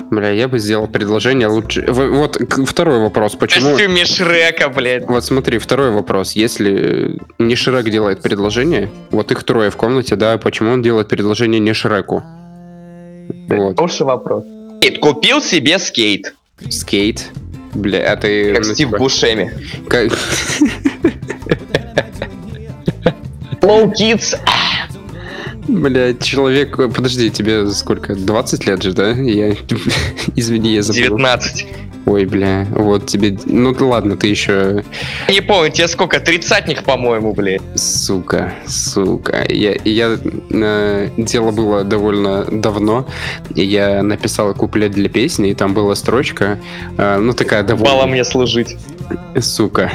[0.10, 1.82] Бля, я бы сделал предложение лучше.
[1.88, 3.34] В- Вот второй вопрос.
[3.36, 3.72] В Почему...
[3.72, 5.06] костюме Шрека, блядь.
[5.08, 6.32] Вот смотри, второй вопрос.
[6.34, 11.60] Если не Шрек делает предложение, вот их трое в комнате, да, почему он делает предложение
[11.60, 12.24] не Шреку?
[13.50, 13.76] Вот.
[13.76, 14.44] Хороший вопрос.
[14.80, 15.00] Скейт.
[15.00, 16.34] Купил себе скейт.
[16.70, 17.26] Скейт.
[17.74, 18.54] Бля, а ты...
[18.54, 19.52] Как ну, Стив типа, Бушеми.
[19.90, 20.12] как-
[23.62, 24.40] fellow kids.
[25.68, 26.78] Бля, человек...
[26.78, 28.16] Подожди, тебе сколько?
[28.16, 29.12] 20 лет же, да?
[29.12, 29.54] Я...
[30.36, 31.18] Извини, я забыл.
[31.18, 31.68] 19.
[32.08, 33.38] Ой, бля, вот тебе...
[33.46, 34.86] Ну ладно, ты еще...
[35.28, 36.22] Не помню, тебе сколько?
[36.22, 37.62] Тридцатник, по-моему, блядь.
[37.76, 39.46] Сука, сука.
[39.50, 40.18] Я, я,
[40.50, 43.06] э, дело было довольно давно.
[43.54, 46.58] Я написал куплет для песни, и там была строчка,
[46.98, 47.94] э, ну такая довольно...
[47.94, 48.78] Бала мне служить.
[49.42, 49.92] Сука.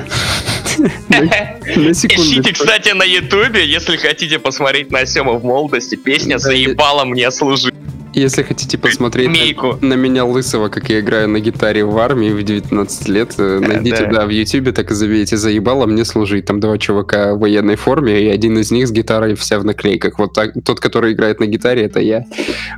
[1.08, 1.16] На
[1.66, 7.74] Ищите, кстати, на Ютубе, если хотите посмотреть на Сему в молодости, песня «Заебала мне служить».
[8.14, 12.42] Если хотите посмотреть на, на меня лысого, как я играю на гитаре в армии в
[12.42, 14.20] 19 лет, э, найдите, да.
[14.20, 16.44] да, в ютубе, так и забейте «Заебало мне служить».
[16.44, 20.18] Там два чувака в военной форме, и один из них с гитарой вся в наклейках.
[20.18, 22.24] Вот так, тот, который играет на гитаре, это я.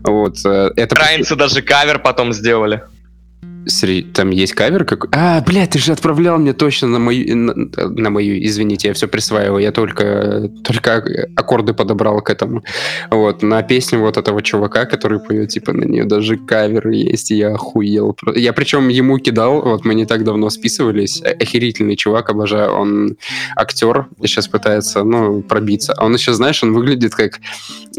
[0.04, 0.37] Вот.
[0.44, 2.83] э, Это Украинцы даже кавер потом сделали.
[4.12, 5.11] Там есть кавер какой?
[5.12, 7.37] А, блядь, ты же отправлял мне точно на мою...
[7.37, 7.55] На,
[7.88, 9.62] на мою, извините, я все присваиваю.
[9.62, 12.62] Я только, только аккорды подобрал к этому.
[13.11, 17.37] Вот, на песню вот этого чувака, который поет, типа, на нее даже кавер есть, и
[17.37, 18.16] я охуел.
[18.35, 21.20] Я причем ему кидал, вот мы не так давно списывались.
[21.22, 22.72] Э- Охерительный чувак, обожаю.
[22.72, 23.16] Он
[23.57, 25.94] актер, сейчас пытается, ну, пробиться.
[25.94, 27.40] А он еще, знаешь, он выглядит как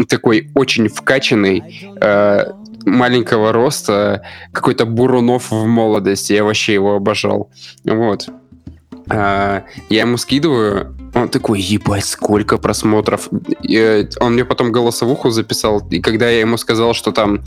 [0.07, 1.63] такой очень вкачанный,
[2.01, 2.45] э,
[2.85, 6.33] маленького роста, какой-то Бурунов в молодости.
[6.33, 7.49] Я вообще его обожал.
[7.83, 8.29] Вот.
[9.09, 13.29] А, я ему скидываю, он такой, ебать, сколько просмотров.
[13.63, 17.39] И, э, он мне потом голосовуху записал, и когда я ему сказал, что там,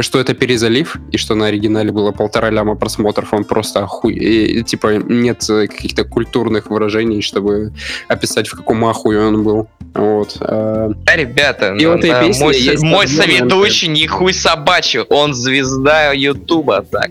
[0.00, 4.14] что это перезалив, и что на оригинале было полтора ляма просмотров, он просто охуй...
[4.14, 7.72] и, типа, нет э, каких-то культурных выражений, чтобы
[8.08, 9.68] описать, в каком ахуе он был.
[9.94, 10.36] Вот.
[10.40, 15.34] а, Да, ребята, И ну, в этой да, мой, мой соведущий не хуй собачий, он
[15.34, 17.10] звезда Ютуба, так.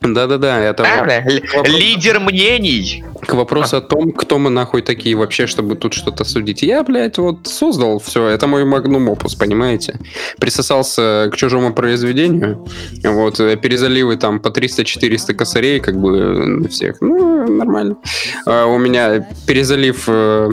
[0.00, 0.84] Да-да-да, это...
[0.84, 1.68] Л- вопрос.
[1.68, 3.04] Лидер мнений.
[3.22, 6.62] К вопросу о том, кто мы нахуй такие вообще, чтобы тут что-то судить.
[6.62, 8.26] Я, блядь, вот создал все.
[8.28, 9.98] Это мой магнум опус, понимаете?
[10.38, 12.66] Присосался к чужому произведению.
[13.02, 17.00] Вот, э, перезаливы там по 300-400 косарей, как бы, на всех.
[17.00, 17.96] Ну, нормально.
[18.46, 20.50] А у меня перезалив э,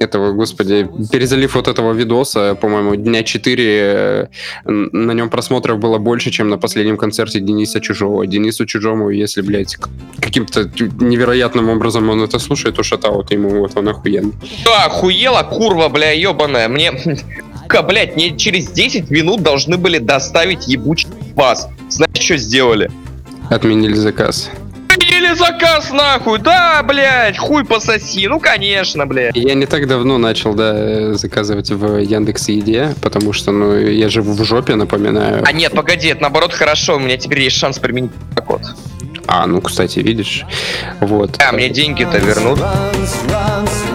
[0.00, 4.28] этого, господи, перезалив вот этого видоса, по-моему, дня 4,
[4.64, 8.26] на нем просмотров было больше, чем на последнем концерте Дениса Чужого.
[8.26, 9.76] Денису Чужому, если, блядь,
[10.20, 14.34] каким-то невероятным образом он это слушает, то шатаут ему, вот он охуенный.
[14.64, 16.68] Да, охуела, курва, бля, ебаная.
[16.68, 16.92] Мне,
[17.68, 21.68] Ка, блядь, мне через 10 минут должны были доставить ебучий вас.
[21.88, 22.90] Знаешь, что сделали?
[23.50, 24.50] Отменили заказ.
[25.16, 29.36] Или заказ нахуй, да, блядь, хуй пососи, ну конечно, блядь.
[29.36, 34.32] Я не так давно начал, да, заказывать в Яндекс Еде, потому что, ну, я живу
[34.32, 35.44] в жопе, напоминаю.
[35.46, 38.10] А нет, погоди, это наоборот хорошо, у меня теперь есть шанс применить
[38.44, 38.62] код.
[39.26, 40.44] А, ну, кстати, видишь,
[41.00, 41.36] вот.
[41.40, 42.58] А, мне деньги-то вернут.
[42.58, 43.93] Runs, runs,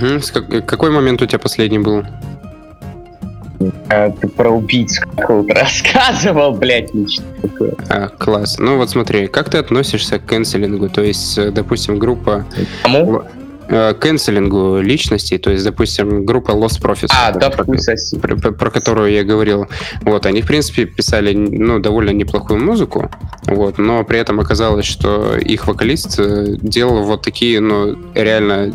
[0.00, 0.62] Угу.
[0.66, 2.04] Какой момент у тебя последний был?
[3.88, 7.74] А, ты про какого-то рассказывал, блядь, ничего такое.
[7.88, 8.58] А, класс.
[8.58, 10.88] Ну вот смотри, как ты относишься к канцелингу?
[10.88, 12.46] То есть, э, допустим, группа...
[12.82, 13.24] Кому?
[13.70, 18.70] Э, канцелингу личностей, то есть, допустим, группа Lost Profits, а, да, про, про, про, про
[18.70, 19.66] которую я говорил,
[20.00, 23.10] вот, они, в принципе, писали, ну, довольно неплохую музыку,
[23.44, 28.72] вот, но при этом оказалось, что их вокалист э, делал вот такие, ну, реально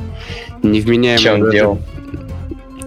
[0.62, 1.44] невменяемые...
[1.44, 1.80] Он делал?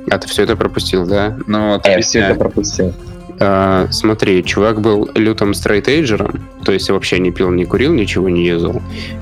[0.09, 1.37] А ты все это пропустил, да?
[1.49, 2.95] Ну, вот, я все это пропустил.
[3.39, 8.47] Uh, смотри, чувак был лютым стрейтейджером, то есть вообще не пил, не курил, ничего не
[8.47, 8.81] юзал.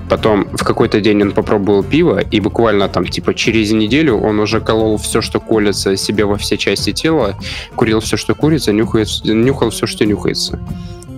[0.09, 4.61] Потом в какой-то день он попробовал пиво, и буквально там, типа, через неделю он уже
[4.61, 7.35] колол все, что колется себе во все части тела,
[7.75, 10.61] курил все, что курится, нюхает, нюхал все, что нюхается.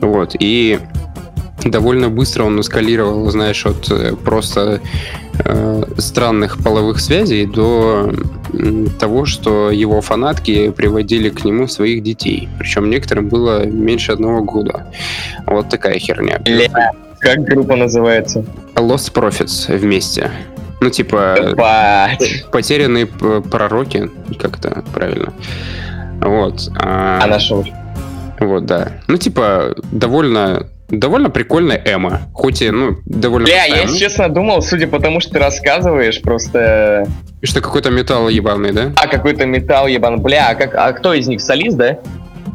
[0.00, 0.78] Вот, и
[1.64, 4.80] довольно быстро он эскалировал, знаешь, от э, просто
[5.44, 8.12] э, странных половых связей до
[8.98, 12.48] того, что его фанатки приводили к нему своих детей.
[12.58, 14.86] Причем некоторым было меньше одного года.
[15.46, 16.40] Вот такая херня.
[16.44, 18.44] Ля, как группа называется?
[18.74, 20.30] Lost Profits вместе.
[20.80, 22.44] Ну, типа, Ебать.
[22.52, 25.32] потерянные пророки, как это правильно.
[26.20, 26.70] Вот.
[26.76, 27.64] А, а нашел.
[28.38, 28.92] Вот, да.
[29.08, 32.22] Ну, типа, довольно довольно прикольная эмо.
[32.32, 33.46] Хоть и, ну, довольно...
[33.46, 37.06] Бля, я, честно, думал, судя по тому, что ты рассказываешь, просто...
[37.42, 38.92] Что какой-то металл ебаный, да?
[38.96, 40.18] А, какой-то металл ебаный.
[40.18, 41.98] Бля, а, как, а кто из них, солист, да?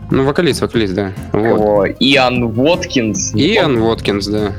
[0.09, 1.11] Ну, вокалист, вокалист, да.
[1.31, 1.59] Вот.
[1.59, 3.33] О, Иоанн Воткинс.
[3.33, 4.51] Иоанн Воткинс, да.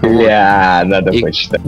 [0.00, 0.88] Бля, вот.
[0.88, 1.20] надо и...
[1.20, 1.60] почитать.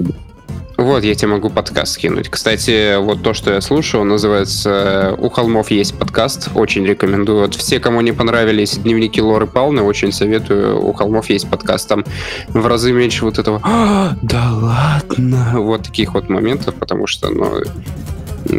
[0.78, 2.28] Вот, я тебе могу подкаст скинуть.
[2.28, 6.50] Кстати, вот то, что я слушаю, называется «У холмов есть подкаст».
[6.54, 7.40] Очень рекомендую.
[7.40, 10.80] Вот все, кому не понравились дневники Лоры Палны, очень советую.
[10.80, 11.88] «У холмов есть подкаст».
[11.88, 12.04] Там
[12.46, 17.60] в разы меньше вот этого «А, да ладно!» Вот таких вот моментов, потому что, ну,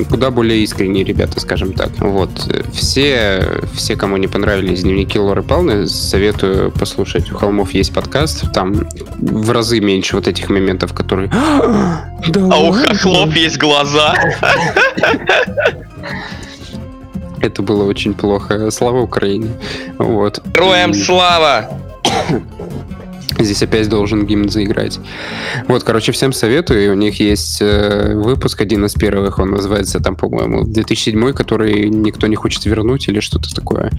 [0.10, 1.90] куда более искренние ребята, скажем так.
[2.00, 2.30] Вот.
[2.74, 7.32] Все, все, кому не понравились дневники Лоры Палны, советую послушать.
[7.32, 8.88] У холмов есть подкаст, там
[9.18, 11.30] в разы меньше вот этих моментов, которые...
[11.34, 14.14] «А, да а у хохлов есть глаза.
[17.42, 18.70] Это было очень плохо.
[18.70, 19.50] Слава Украине.
[19.98, 20.42] Вот.
[20.54, 21.70] Героям слава!
[23.40, 25.00] Здесь опять должен гимн заиграть.
[25.68, 26.92] Вот, короче, всем советую.
[26.92, 32.28] У них есть э, выпуск, один из первых, он называется там, по-моему, 2007, который никто
[32.28, 33.92] не хочет вернуть или что-то такое.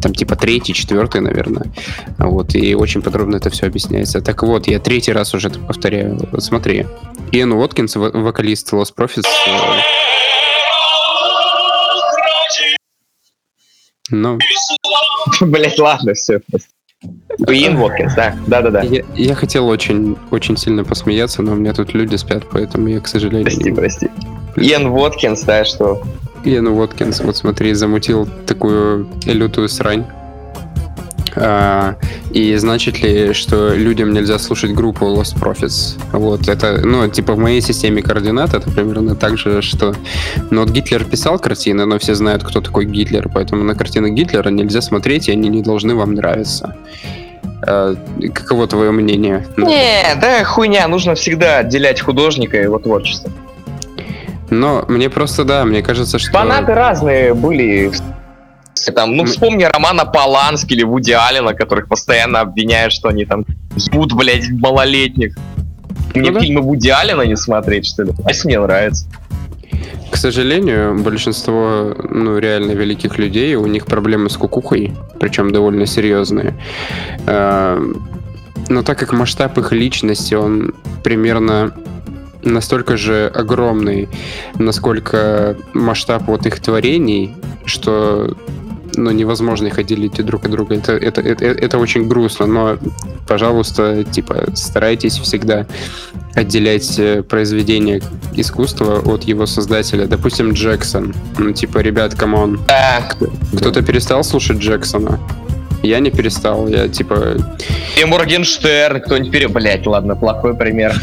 [0.00, 1.66] Там типа третий, четвертый, наверное.
[2.18, 4.20] Вот, и очень подробно это все объясняется.
[4.20, 6.20] Так вот, я третий раз уже это повторяю.
[6.30, 6.86] Вот смотри.
[7.32, 9.24] Иэн Уоткинс, вокалист Lost Profits.
[9.46, 9.80] Э,
[14.10, 14.38] ну...
[15.40, 16.40] Блять, ладно, все.
[17.38, 18.82] Иэн Воткинс, да, да-да-да.
[18.82, 23.00] Я, я хотел очень, очень сильно посмеяться, но у меня тут люди спят, поэтому я,
[23.00, 23.44] к сожалению...
[23.44, 23.76] Прости, не...
[23.76, 24.10] прости.
[24.56, 26.02] Иэн Воткинс, да, что?
[26.44, 30.04] Иэн Воткинс, вот смотри, замутил такую лютую срань.
[31.36, 31.96] А,
[32.30, 35.98] и значит ли, что людям нельзя слушать группу Lost Profits?
[36.12, 39.94] Вот, это, ну, типа в моей системе координат это примерно так же, что...
[40.50, 44.50] Ну, вот Гитлер писал картины, но все знают, кто такой Гитлер, поэтому на картины Гитлера
[44.50, 46.76] нельзя смотреть, и они не должны вам нравиться.
[47.66, 47.94] А,
[48.32, 49.46] каково твое мнение?
[49.56, 53.30] Не, да хуйня, нужно всегда отделять художника и его творчество.
[54.50, 56.30] Но мне просто, да, мне кажется, что...
[56.32, 57.90] Фанаты разные были
[58.94, 63.44] там, ну, вспомни Романа Полански или Вуди Аллена, которых постоянно обвиняют, что они там
[63.76, 65.36] ебут, блядь, малолетних.
[66.14, 66.66] Мне ну, фильмы да.
[66.66, 68.12] Вуди Аллена не смотреть, что ли?
[68.24, 69.06] А если мне нравится.
[70.10, 76.54] К сожалению, большинство, ну, реально великих людей, у них проблемы с кукухой, причем довольно серьезные.
[77.26, 77.80] А,
[78.68, 81.74] но так как масштаб их личности, он примерно
[82.44, 84.08] настолько же огромный,
[84.56, 88.36] насколько масштаб вот их творений, что
[88.96, 90.74] ну, невозможно их отделить друг от друга.
[90.76, 92.78] Это, это, это, это очень грустно, но,
[93.26, 95.66] пожалуйста, типа, старайтесь всегда
[96.34, 98.02] отделять э, произведение
[98.34, 100.06] искусства от его создателя.
[100.06, 101.14] Допустим, Джексон.
[101.38, 102.60] Ну, типа, ребят, come on.
[103.56, 105.20] Кто-то перестал слушать Джексона?
[105.84, 107.36] Я не перестал, я типа...
[108.00, 109.48] И Моргенштерн, кто-нибудь пере...
[109.48, 110.94] Блять, ладно, плохой пример.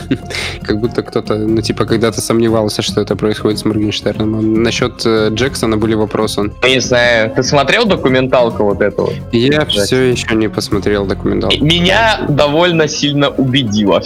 [0.62, 4.62] Как будто кто-то, ну типа, когда-то сомневался, что это происходит с Моргенштерном.
[4.62, 6.52] Насчет э, Джексона были вопросы.
[6.62, 9.12] Не знаю, ты смотрел документалку вот эту?
[9.32, 11.64] Я все еще не посмотрел документалку.
[11.64, 14.00] Меня довольно сильно убедило.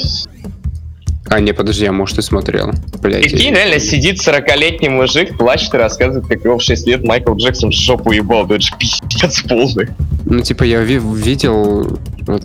[1.35, 2.71] А, не, подожди, а может, ты смотрел?
[3.03, 3.23] Блядь.
[3.25, 7.73] Прикинь, реально сидит 40-летний мужик, плачет и рассказывает, как его в 6 лет Майкл Джексон
[7.73, 8.45] жопу ебал.
[8.45, 9.89] Это же пиздец полный.
[10.27, 11.99] Ну, типа, я ви- видел...
[12.29, 12.45] Вот,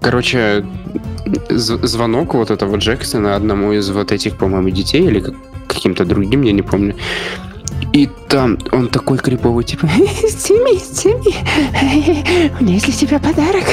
[0.00, 0.64] короче,
[1.50, 5.24] звонок вот этого Джексона одному из вот этих, по-моему, детей или
[5.66, 6.94] каким-то другим, я не помню.
[7.96, 11.34] И там он такой криповый, типа, Тимми, Тимми,
[12.60, 13.64] у меня есть для тебя подарок.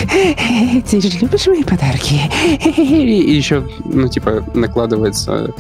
[0.90, 2.22] Ты же любишь мои подарки?
[2.78, 5.54] И еще, ну, типа, накладывается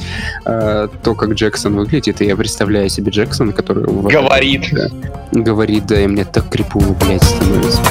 [0.45, 3.84] э, то, как Джексон выглядит, и я представляю себе Джексона, который...
[3.84, 4.70] Говорит.
[4.72, 4.88] Да,
[5.34, 7.82] говорит, да, и мне так крипово, блядь, становится.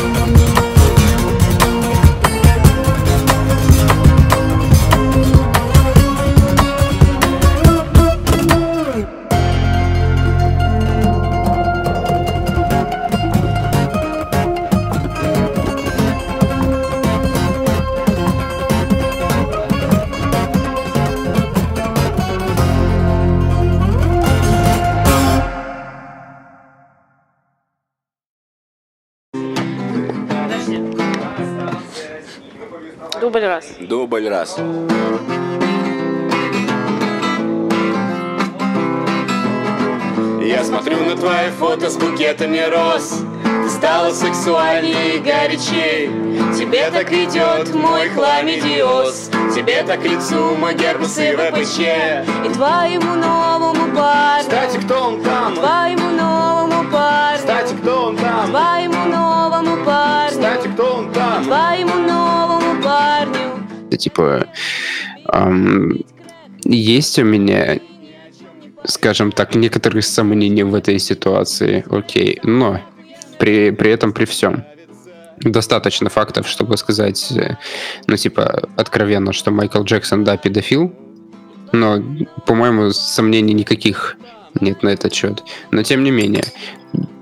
[33.43, 33.67] Дубль раз.
[33.81, 34.57] Дубль раз.
[40.41, 43.23] Я смотрю на твои фото с букетами роз
[43.65, 46.09] Ты стала сексуальнее и горячей
[46.57, 51.79] Тебе так идет мой хламидиоз Тебе так лицу мой гербус и ВПЧ
[52.47, 54.43] И твоему новому парню.
[54.43, 55.55] Кстати, кто он там?
[55.57, 57.39] Твоему новому парню.
[57.39, 58.51] Кстати, кто он там?
[58.51, 60.31] Твоему новому парню.
[60.31, 61.45] Кстати, кто он там?
[61.45, 62.52] Твоему новому
[64.03, 64.47] типа
[65.27, 66.01] ам,
[66.65, 67.81] есть у меня,
[68.85, 72.81] скажем так, некоторые сомнения в этой ситуации, окей, но
[73.39, 74.65] при, при этом при всем
[75.41, 77.57] достаточно фактов, чтобы сказать, э,
[78.07, 80.93] ну типа откровенно, что Майкл Джексон да педофил,
[81.73, 82.03] но
[82.47, 84.17] по-моему сомнений никаких
[84.61, 85.43] нет на этот счет.
[85.71, 86.45] Но тем не менее,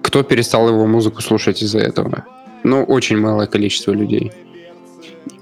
[0.03, 2.25] кто перестал его музыку слушать из-за этого?
[2.63, 4.33] Ну, очень малое количество людей.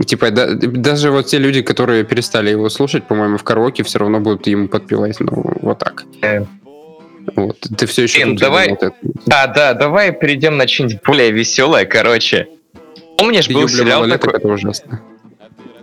[0.07, 4.21] Типа, да- даже вот те люди, которые перестали его слушать, по-моему, в караоке все равно
[4.21, 6.05] будут ему подпевать, ну, вот так.
[6.23, 6.45] Э.
[7.35, 7.59] Вот.
[7.77, 8.93] Ты все еще Блин, давай- думал, ты-
[9.27, 12.49] Да, да, давай перейдем на что-нибудь более веселое, короче.
[13.19, 14.39] Помнишь, был Юбля сериал малолеток, такой...
[14.39, 15.03] это ужасно.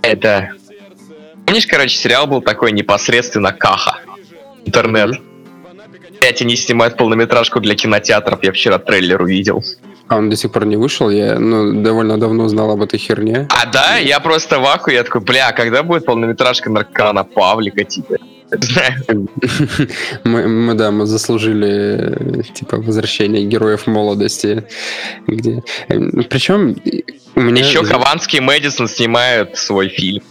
[0.02, 0.52] Это...
[1.46, 4.00] Помнишь, короче, сериал был такой непосредственно Каха?
[4.66, 5.20] Интернет.
[6.18, 8.42] Опять они снимают полнометражку для кинотеатров.
[8.42, 9.64] Я вчера трейлер увидел.
[10.08, 13.48] А он до сих пор не вышел, я ну, довольно давно знал об этой херне.
[13.50, 18.18] А да, я просто в ахуе, я такой, бля, когда будет полнометражка Наркана Павлика, типа?
[20.24, 24.64] Мы, мы, да, мы заслужили, типа, возвращение героев молодости.
[25.28, 25.64] Где...
[26.30, 26.76] Причем
[27.36, 27.66] у меня...
[27.66, 30.24] Еще Хованский и Мэдисон снимают свой фильм.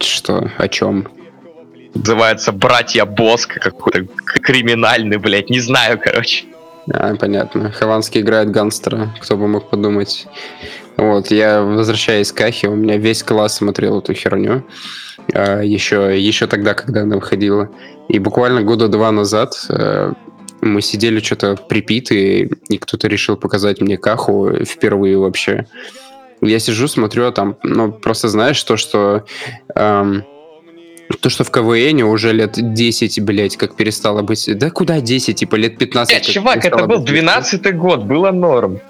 [0.00, 0.50] Что?
[0.58, 1.06] О чем?
[1.94, 4.06] Называется «Братья Боск», какой-то
[4.42, 6.44] криминальный, блядь, не знаю, короче.
[6.90, 7.70] А, понятно.
[7.70, 10.26] Хованский играет гангстера, кто бы мог подумать.
[10.96, 14.64] Вот, я возвращаюсь к Кахе, у меня весь класс смотрел эту херню.
[15.32, 17.70] а, еще, еще тогда, когда она выходила.
[18.08, 20.12] И буквально года два назад э,
[20.60, 25.66] мы сидели что-то припитые, и кто-то решил показать мне Каху впервые вообще.
[26.40, 29.24] Я сижу, смотрю, а там, ну, просто знаешь то, что...
[29.74, 30.24] эм,
[31.20, 34.48] то, что в КВН уже лет 10, блядь, как перестало быть...
[34.58, 35.36] Да куда 10?
[35.36, 36.12] Типа лет 15.
[36.12, 37.22] Э, как чувак, это был быть смешно.
[37.32, 38.80] 12 год, было норм.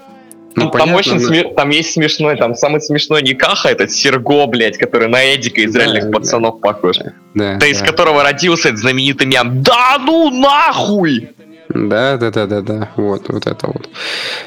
[0.55, 3.69] Ну, там, там понятно, очень но- сме- там есть смешной, там самый смешной не Каха,
[3.69, 6.11] этот Серго, блядь, который на Эдика из Да, реальных да.
[6.11, 6.97] пацанов похож.
[7.33, 7.85] Да, Да, из да.
[7.87, 9.63] которого родился этот знаменитый мем.
[9.63, 11.29] Да ну нахуй!
[11.69, 12.89] Да, да, да, да, да.
[12.97, 13.89] Вот, вот это вот.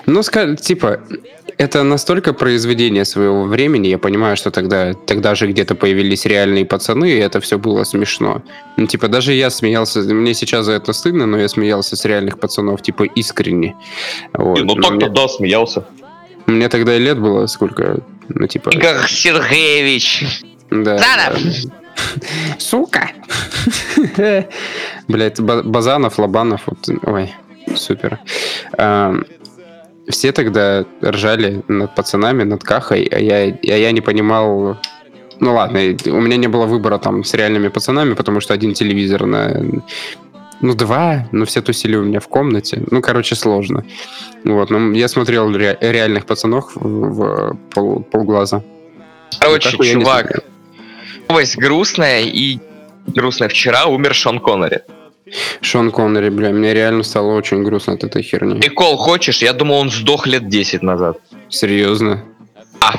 [0.07, 1.01] Ну, типа,
[1.59, 3.89] это настолько произведение своего времени.
[3.89, 8.43] Я понимаю, что тогда, тогда же где-то появились реальные пацаны, и это все было смешно.
[8.77, 10.01] Ну, типа, даже я смеялся.
[10.01, 13.75] Мне сейчас за это стыдно, но я смеялся с реальных пацанов, типа, искренне.
[14.35, 14.59] Вот.
[14.59, 15.87] Ну Но так-то мне, да, смеялся.
[16.47, 18.01] мне тогда и лет было сколько?
[18.29, 18.71] Ну, типа...
[18.71, 20.25] Игорь Сергеевич.
[20.71, 20.99] Да.
[20.99, 21.39] Занов.
[22.59, 23.11] Сука!
[25.09, 27.34] Блять, Базанов, Лобанов, вот, ой,
[27.74, 28.18] супер.
[28.78, 29.24] Ам,
[30.09, 34.76] Все тогда ржали над пацанами, над Кахой, а я, а я не понимал...
[35.38, 39.26] Ну ладно, у меня не было выбора там с реальными пацанами, потому что один телевизор
[39.26, 39.62] на...
[40.62, 42.82] Ну, два, но все тусили у меня в комнате.
[42.90, 43.84] Ну, короче, сложно.
[44.44, 46.80] Вот, но я смотрел ре- реальных пацанов в,
[47.11, 48.62] в пол- полглаза.
[49.38, 50.44] Короче, чувак.
[51.29, 52.59] Новость грустная и
[53.07, 53.49] грустная.
[53.49, 54.83] Вчера умер Шон Коннери.
[55.61, 58.61] Шон Коннери, бля, мне реально стало очень грустно от этой херни.
[58.61, 59.39] Прикол хочешь?
[59.43, 61.18] Я думал, он сдох лет 10 назад.
[61.49, 62.24] Серьезно.
[62.81, 62.93] А,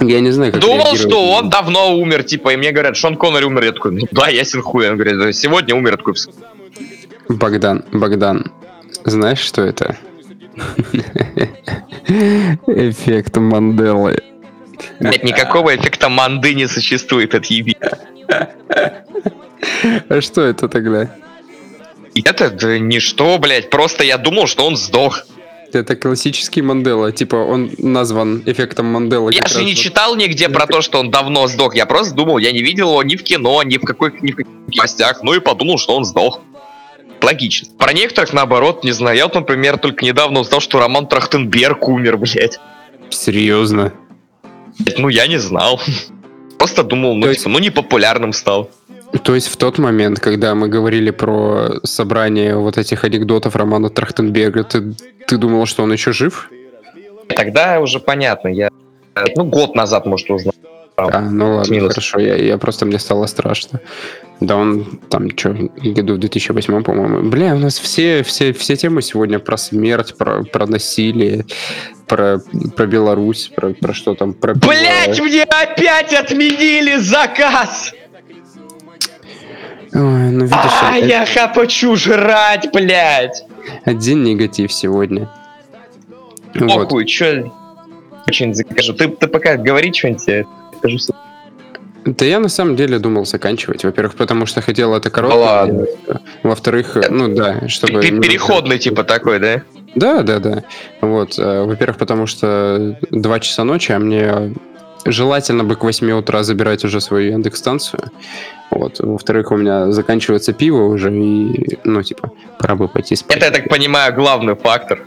[0.00, 3.44] Я не знаю, как думал, что он давно умер, типа, и мне говорят, Шон Коннери
[3.44, 3.64] умер.
[3.64, 4.88] Я такой, ну да, ясен хуй.
[4.88, 5.90] Он говорит, «Да, сегодня умер.
[5.92, 6.14] Я такой,
[7.28, 8.52] Богдан, Богдан,
[9.04, 9.96] знаешь, что это?
[12.66, 14.18] Эффект Манделы.
[15.00, 17.76] Блядь, никакого эффекта манды не существует, отъеби.
[20.08, 21.10] А что это тогда?
[22.14, 25.24] Это да ничто, блядь, просто я думал, что он сдох.
[25.72, 27.12] Это классический Мандела.
[27.12, 29.30] Типа он назван эффектом Мандела.
[29.30, 31.74] Я же раз не читал нигде про то, что он давно сдох.
[31.76, 34.36] Я просто думал, я не видел его ни в кино, ни в какой ни в
[34.36, 35.22] каких новостях.
[35.22, 36.40] Ну и подумал, что он сдох.
[37.22, 37.68] Логично.
[37.78, 39.16] Про некоторых, наоборот, не знаю.
[39.16, 42.58] Я вот, например, только недавно узнал, что Роман Трахтенберг умер, блядь.
[43.10, 43.92] Серьезно.
[44.98, 45.80] Ну, я не знал.
[46.58, 48.70] Просто думал, ну, То есть- типа, ну, непопулярным стал.
[49.24, 54.62] То есть в тот момент, когда мы говорили про собрание вот этих анекдотов Романа Трахтенберга,
[54.62, 54.94] ты,
[55.26, 56.48] ты думал, что он еще жив?
[57.28, 58.48] Тогда уже понятно.
[58.48, 58.68] Я,
[59.16, 60.54] э, ну, год назад, может, узнал.
[61.08, 61.92] А, ну ладно, Минус.
[61.92, 63.80] хорошо, я, я просто мне стало страшно.
[64.40, 67.28] Да он там, что, году в 2008, по-моему.
[67.28, 71.44] Бля, у нас все, все, все темы сегодня про смерть, про, про насилие,
[72.06, 72.40] про,
[72.74, 74.54] про Беларусь, про, про что там, про...
[74.54, 77.92] Блять, мне опять отменили заказ!
[79.92, 83.44] Ой, ну видишь, А, э- я хочу жрать, блядь!
[83.84, 85.28] один негатив сегодня.
[86.54, 86.88] Вот.
[86.88, 87.52] Похуй, чё...
[88.30, 88.94] Что-нибудь закажу.
[88.94, 90.46] Ты, ты пока говори что-нибудь,
[90.82, 91.20] я скажу.
[92.04, 93.84] Да я на самом деле думал заканчивать.
[93.84, 95.38] Во-первых, потому что хотел это короткое.
[95.38, 95.86] ладно.
[96.42, 98.00] Во-вторых, ну да, чтобы...
[98.00, 99.62] Переходный типа такой, да?
[99.94, 100.64] Да, да, да.
[101.00, 101.38] Вот.
[101.38, 104.54] э, Во-первых, потому что 2 часа ночи, а мне
[105.04, 108.10] желательно бы к 8 утра забирать уже свою Яндекс-станцию.
[108.70, 109.00] Вот.
[109.00, 113.36] Во-вторых, у меня заканчивается пиво уже, и, ну, типа, пора бы пойти спать.
[113.36, 115.00] Это, я так понимаю, главный фактор.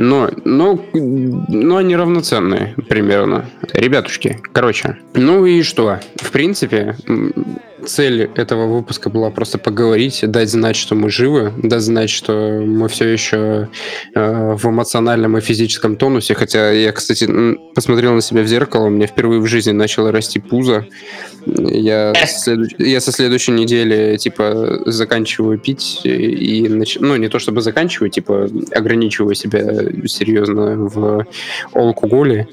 [0.00, 3.44] Но, но, но они равноценные примерно.
[3.74, 4.96] Ребятушки, короче.
[5.12, 6.00] Ну и что?
[6.16, 6.96] В принципе,
[7.84, 12.88] цель этого выпуска была просто поговорить, дать знать, что мы живы, дать знать, что мы
[12.88, 13.68] все еще
[14.14, 16.34] э, в эмоциональном и физическом тонусе.
[16.34, 17.28] Хотя я, кстати,
[17.74, 20.86] посмотрел на себя в зеркало, у меня впервые в жизни начало расти пузо.
[21.46, 27.60] Я, следующ- я со следующей недели, типа, заканчиваю пить и, нач- ну, не то чтобы
[27.62, 29.62] заканчиваю, типа, ограничиваю себя
[30.06, 31.26] серьезно в
[31.72, 32.48] алкоголе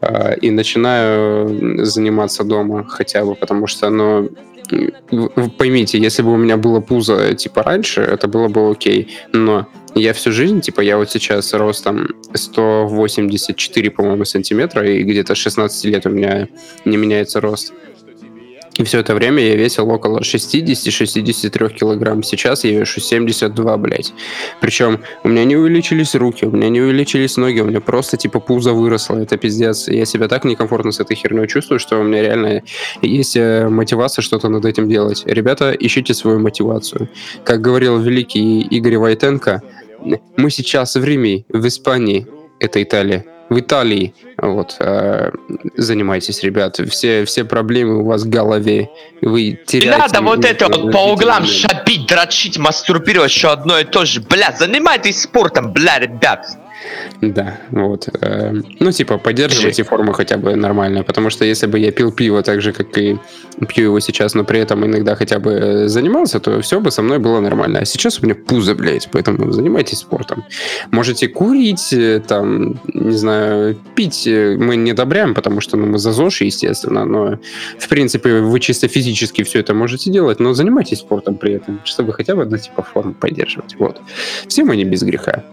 [0.00, 4.30] а, и начинаю заниматься дома хотя бы, потому что, ну,
[5.10, 9.66] вы поймите, если бы у меня было пузо, типа, раньше, это было бы окей, но
[9.94, 15.84] я всю жизнь, типа, я вот сейчас ростом 184, по-моему, сантиметра, и где-то с 16
[15.84, 16.48] лет у меня
[16.84, 17.72] не меняется рост.
[18.76, 22.22] И все это время я весил около 60-63 килограмм.
[22.22, 24.12] Сейчас я вешу 72, блядь.
[24.60, 28.40] Причем у меня не увеличились руки, у меня не увеличились ноги, у меня просто типа
[28.40, 29.16] пузо выросло.
[29.16, 29.86] Это пиздец.
[29.86, 32.62] Я себя так некомфортно с этой херней чувствую, что у меня реально
[33.00, 35.22] есть э, мотивация что-то над этим делать.
[35.26, 37.08] Ребята, ищите свою мотивацию.
[37.44, 39.62] Как говорил великий Игорь Войтенко,
[40.36, 42.26] мы сейчас в Риме, в Испании,
[42.58, 44.14] это Италия, в Италии.
[44.38, 44.76] Вот.
[44.80, 45.30] э,
[45.76, 46.80] занимайтесь, ребят.
[46.88, 48.90] Все, все проблемы у вас в голове.
[49.20, 49.98] Вы Не теряете...
[49.98, 51.68] надо вот это вот по углам ш...
[51.68, 54.20] шабить, дрочить, мастурбировать, что одно и то же.
[54.20, 56.46] Бля, занимайтесь спортом, бля, ребят.
[57.20, 58.08] Да, вот.
[58.20, 62.42] э, Ну, типа, поддерживайте форму хотя бы нормально, потому что если бы я пил пиво
[62.42, 63.18] так же, как и
[63.68, 67.02] пью его сейчас, но при этом иногда хотя бы э, занимался, то все бы со
[67.02, 67.80] мной было нормально.
[67.80, 70.44] А сейчас у меня пузо, блядь, поэтому занимайтесь спортом.
[70.90, 75.98] Можете курить, э, там, не знаю, пить э, мы не одобряем, потому что ну, мы
[75.98, 77.38] за ЗОЖ, естественно, но,
[77.78, 82.12] в принципе, вы чисто физически все это можете делать, но занимайтесь спортом при этом, чтобы
[82.12, 83.76] хотя бы, ну, типа, форму поддерживать.
[83.78, 84.00] Вот.
[84.48, 85.44] Все мы не без греха.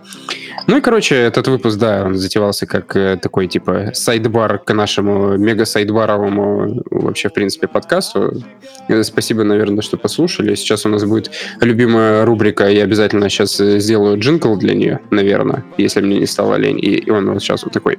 [0.67, 5.37] Ну и, короче, этот выпуск, да, он затевался как э, такой, типа, сайдбар к нашему
[5.37, 8.43] мега-сайдбаровому вообще, в принципе, подкасту.
[8.87, 10.55] Э, Спасибо, наверное, что послушали.
[10.55, 15.63] Сейчас у нас будет любимая рубрика, я обязательно сейчас э, сделаю джингл для нее, наверное,
[15.77, 16.79] если мне не стало лень.
[16.79, 17.97] И, и он вот сейчас вот такой.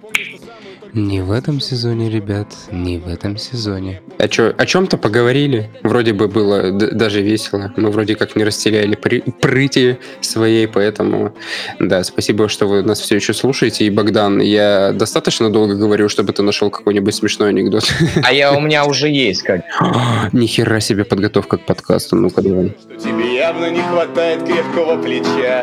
[0.95, 4.03] Не в этом сезоне, ребят, не в этом сезоне.
[4.19, 5.71] О, чё, о чем-то поговорили.
[5.83, 7.73] Вроде бы было д- даже весело.
[7.79, 11.35] Мы вроде как не растеряли при- прыти своей, поэтому
[11.79, 13.87] да, спасибо, что вы нас все еще слушаете.
[13.87, 17.91] И, Богдан, я достаточно долго говорю, чтобы ты нашел какой-нибудь смешной анекдот.
[18.23, 19.63] А я у меня уже есть как.
[20.33, 22.17] Нихера себе подготовка к подкасту.
[22.17, 22.77] Ну-ка, давай.
[22.79, 25.63] Что тебе явно не хватает крепкого плеча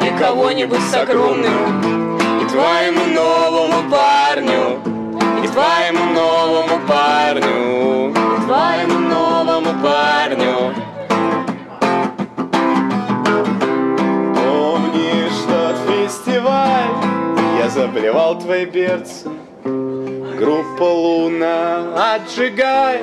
[0.00, 3.03] И кого-нибудь с огромным И твоему новому
[4.34, 4.80] парню
[5.42, 8.10] И твоему новому парню.
[8.10, 10.74] И твоему новому парню.
[14.34, 16.90] Помнишь тот фестиваль?
[17.58, 19.28] Я заблевал твои берцы.
[19.64, 23.02] Группа Луна отжигает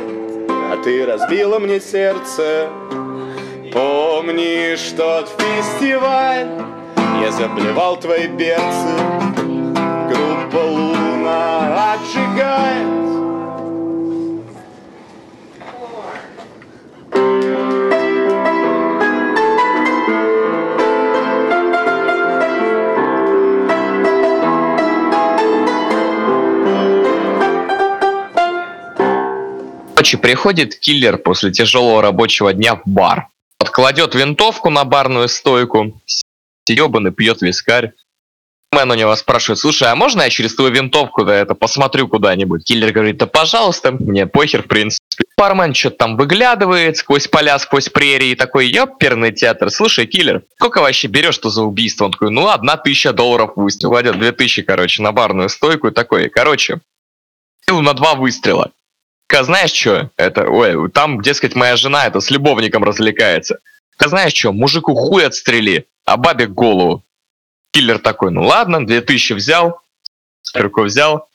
[0.49, 2.67] А ты разбила мне сердце.
[3.71, 6.47] Помнишь тот фестиваль?
[7.21, 9.20] Я заблевал твои берцы
[12.01, 13.01] поджигает.
[30.21, 33.27] Приходит киллер после тяжелого рабочего дня в бар.
[33.57, 36.01] Подкладет винтовку на барную стойку,
[36.65, 37.93] съебанный пьет вискарь,
[38.73, 42.63] бармен у него спрашивает, слушай, а можно я через твою винтовку да это посмотрю куда-нибудь?
[42.63, 45.01] Киллер говорит, да пожалуйста, мне похер в принципе.
[45.37, 49.69] Бармен что-то там выглядывает сквозь поля, сквозь прерии, и такой, ёперный театр.
[49.71, 52.05] Слушай, киллер, сколько вообще берешь что за убийство?
[52.05, 53.89] Он такой, ну, одна тысяча долларов выстрел.
[53.89, 56.79] Кладет две тысячи, короче, на барную стойку и такой, короче,
[57.67, 58.71] на два выстрела.
[59.27, 60.11] Ка, знаешь что?
[60.15, 63.59] Это, ой, там, дескать, моя жена это с любовником развлекается.
[63.97, 64.53] Ка, знаешь что?
[64.53, 67.03] Мужику хуй отстрели, а бабе голову.
[67.71, 69.79] Киллер такой, ну ладно, 2000 взял,
[70.53, 71.29] руку взял,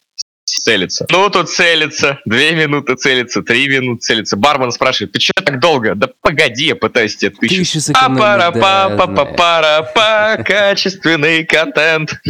[0.44, 1.06] целится.
[1.10, 4.36] Ну, тут целится, две минуты целится, три минуты целится.
[4.36, 5.94] Бармен спрашивает, ты что так долго?
[5.94, 7.60] Да погоди, я пытаюсь тебе тысячу.
[7.60, 12.20] Тысячу сэкономить, пара па па па пара па качественный контент.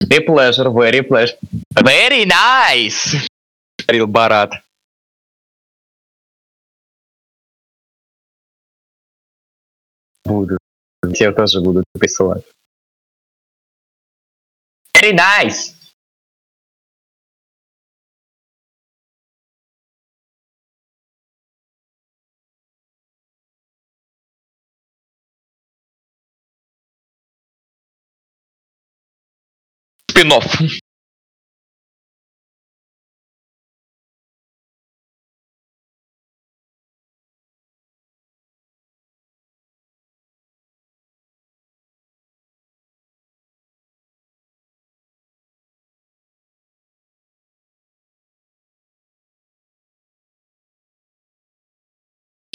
[0.00, 1.36] Very pleasure, very pleasure.
[1.74, 3.26] Very nice!
[3.78, 4.52] Говорил Барат.
[10.24, 10.58] Буду.
[11.02, 12.44] Тебе тоже буду присылать.
[14.94, 15.77] Very nice!
[30.18, 30.44] Спинов.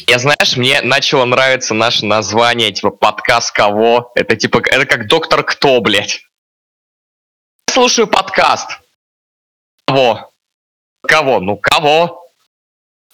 [0.06, 4.12] Я знаешь, мне начало нравиться наше название, типа подкаст кого.
[4.16, 6.26] Это типа, это как доктор кто, блядь.
[7.74, 8.70] Слушаю подкаст.
[9.88, 10.32] Кого?
[11.02, 11.40] Кого?
[11.40, 12.24] Ну кого?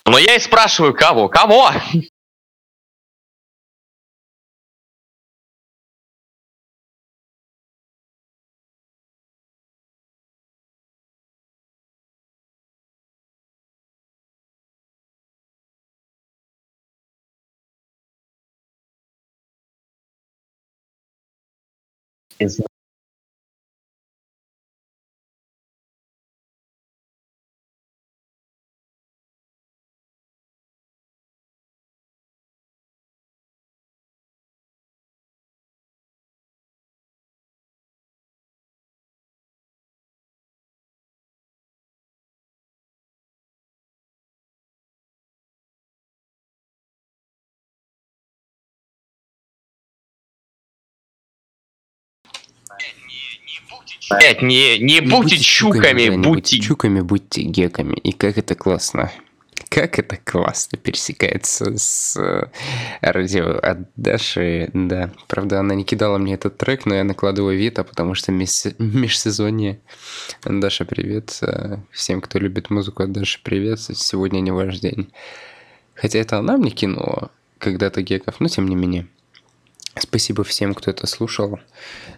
[0.06, 1.30] Но я и спрашиваю, кого?
[1.30, 1.72] Кого?
[22.40, 22.79] Не
[54.10, 56.60] Блять, не, не будьте чуками, не будьте...
[56.60, 57.96] чуками, будьте геками.
[57.96, 59.12] И как это классно.
[59.70, 62.48] Как это классно пересекается с э,
[63.02, 64.72] радио от Даши.
[64.74, 68.74] Да, правда, она не кидала мне этот трек, но я накладываю Вита, потому что мес-
[68.80, 69.80] межсезонье.
[70.44, 71.38] Даша, привет.
[71.42, 73.80] Э, Всем, кто любит музыку от Даши, привет.
[73.80, 75.12] Сегодня не ваш день.
[75.94, 79.08] Хотя это она мне кинула когда-то геков, но тем не менее.
[79.98, 81.60] Спасибо всем, кто это слушал.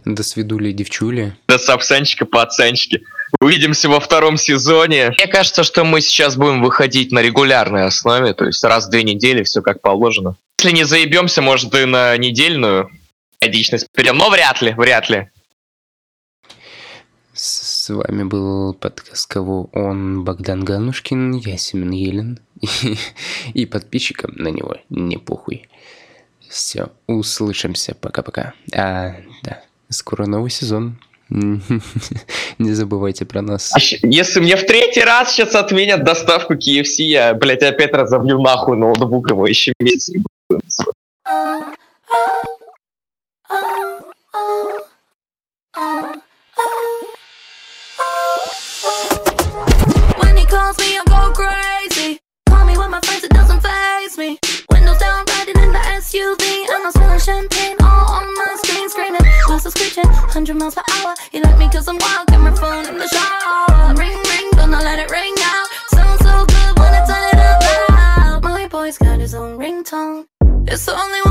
[0.05, 1.35] До свидули, девчули.
[1.47, 3.01] До сапсанчика по оценчике.
[3.39, 5.11] Увидимся во втором сезоне.
[5.17, 9.03] Мне кажется, что мы сейчас будем выходить на регулярной основе, то есть раз в две
[9.03, 10.35] недели, все как положено.
[10.59, 12.91] Если не заебемся, может и на недельную
[13.39, 15.29] периодичность перейдем, но вряд ли, вряд ли.
[17.33, 22.39] С с вами был подкаст «Кого он?» Богдан Ганушкин, я Семен Елен.
[22.61, 22.67] И,
[23.55, 25.67] и подписчикам на него не похуй.
[26.51, 27.95] Все, услышимся.
[27.95, 28.53] Пока-пока.
[28.75, 30.99] А, да, скоро новый сезон.
[31.29, 33.71] Не забывайте про нас.
[33.73, 38.75] А Если мне в третий раз сейчас отменят доставку KFC, я, блядь, опять разобью нахуй
[38.75, 40.13] ноутбук его еще месяц.
[50.19, 52.20] When he calls me, I go crazy.
[52.61, 54.37] Call me with my friends, it doesn't phase me.
[54.69, 59.25] Windows down, riding in the SUV, and I'm smelling champagne all on my screen, screaming.
[59.47, 61.15] Glasses screeching, 100 miles per hour.
[61.33, 63.95] You like me cause I'm wild, my phone in the shower.
[63.95, 65.67] Ring, ring, gonna let it ring out.
[65.89, 68.43] Sounds so good when I turn it up loud.
[68.43, 70.27] My boy's got his own ringtone.
[70.67, 71.30] It's the only one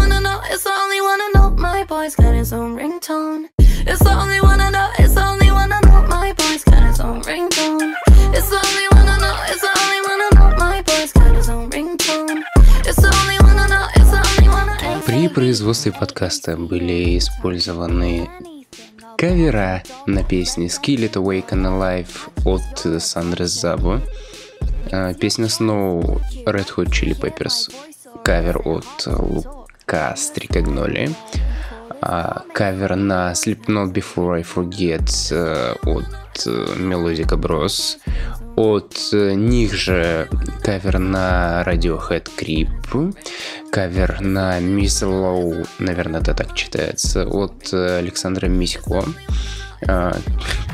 [15.41, 18.28] производстве подкаста были использованы
[19.16, 22.11] кавера на песни Skill It Awaken Alive
[22.45, 24.03] от Сандры Забо,
[24.93, 27.72] а, песня Snow Red Hot Chili Peppers,
[28.22, 31.09] кавер от Лука Стрикагноли,
[32.03, 37.97] а, кавер на Slipknot Before I Forget э, от э, Melodica Bros,
[38.61, 40.29] от э, них же
[40.63, 43.15] кавер на Radiohead Creep,
[43.73, 49.05] кавер на Miss Low, наверное, это так читается, от э, Александра Мисько,
[49.89, 50.15] а,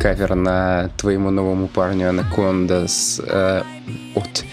[0.00, 3.62] кавер на твоему новому парню Анакондас э,
[4.16, 4.44] от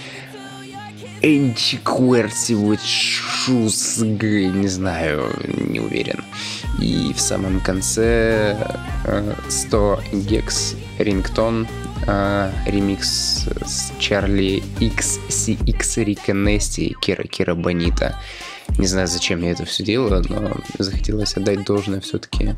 [1.24, 2.54] Энчи Куэрти
[4.18, 5.24] Г, не знаю,
[5.70, 6.24] не уверен.
[6.80, 8.58] И в самом конце
[9.06, 11.68] э, 100 гекс рингтон
[12.06, 18.20] э, ремикс с Чарли XCX Рика Нести Кира Кира Бонита.
[18.78, 22.56] Не знаю, зачем я это все делаю, но захотелось отдать должное все-таки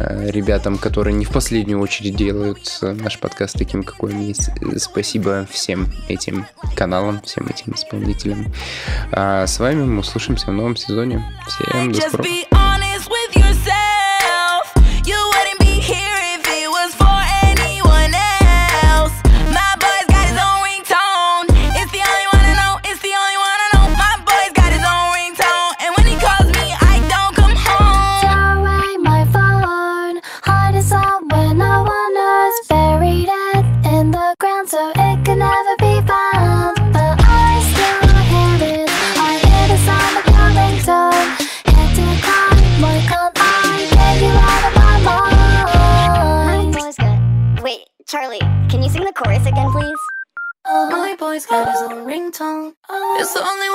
[0.00, 4.50] ребятам, которые не в последнюю очередь делают э, наш подкаст таким, какой он есть.
[4.78, 8.52] Спасибо всем этим каналам, всем этим исполнителям.
[9.12, 11.24] А с вами мы услышимся в новом сезоне.
[11.46, 12.28] Всем до скорого.
[53.36, 53.65] The only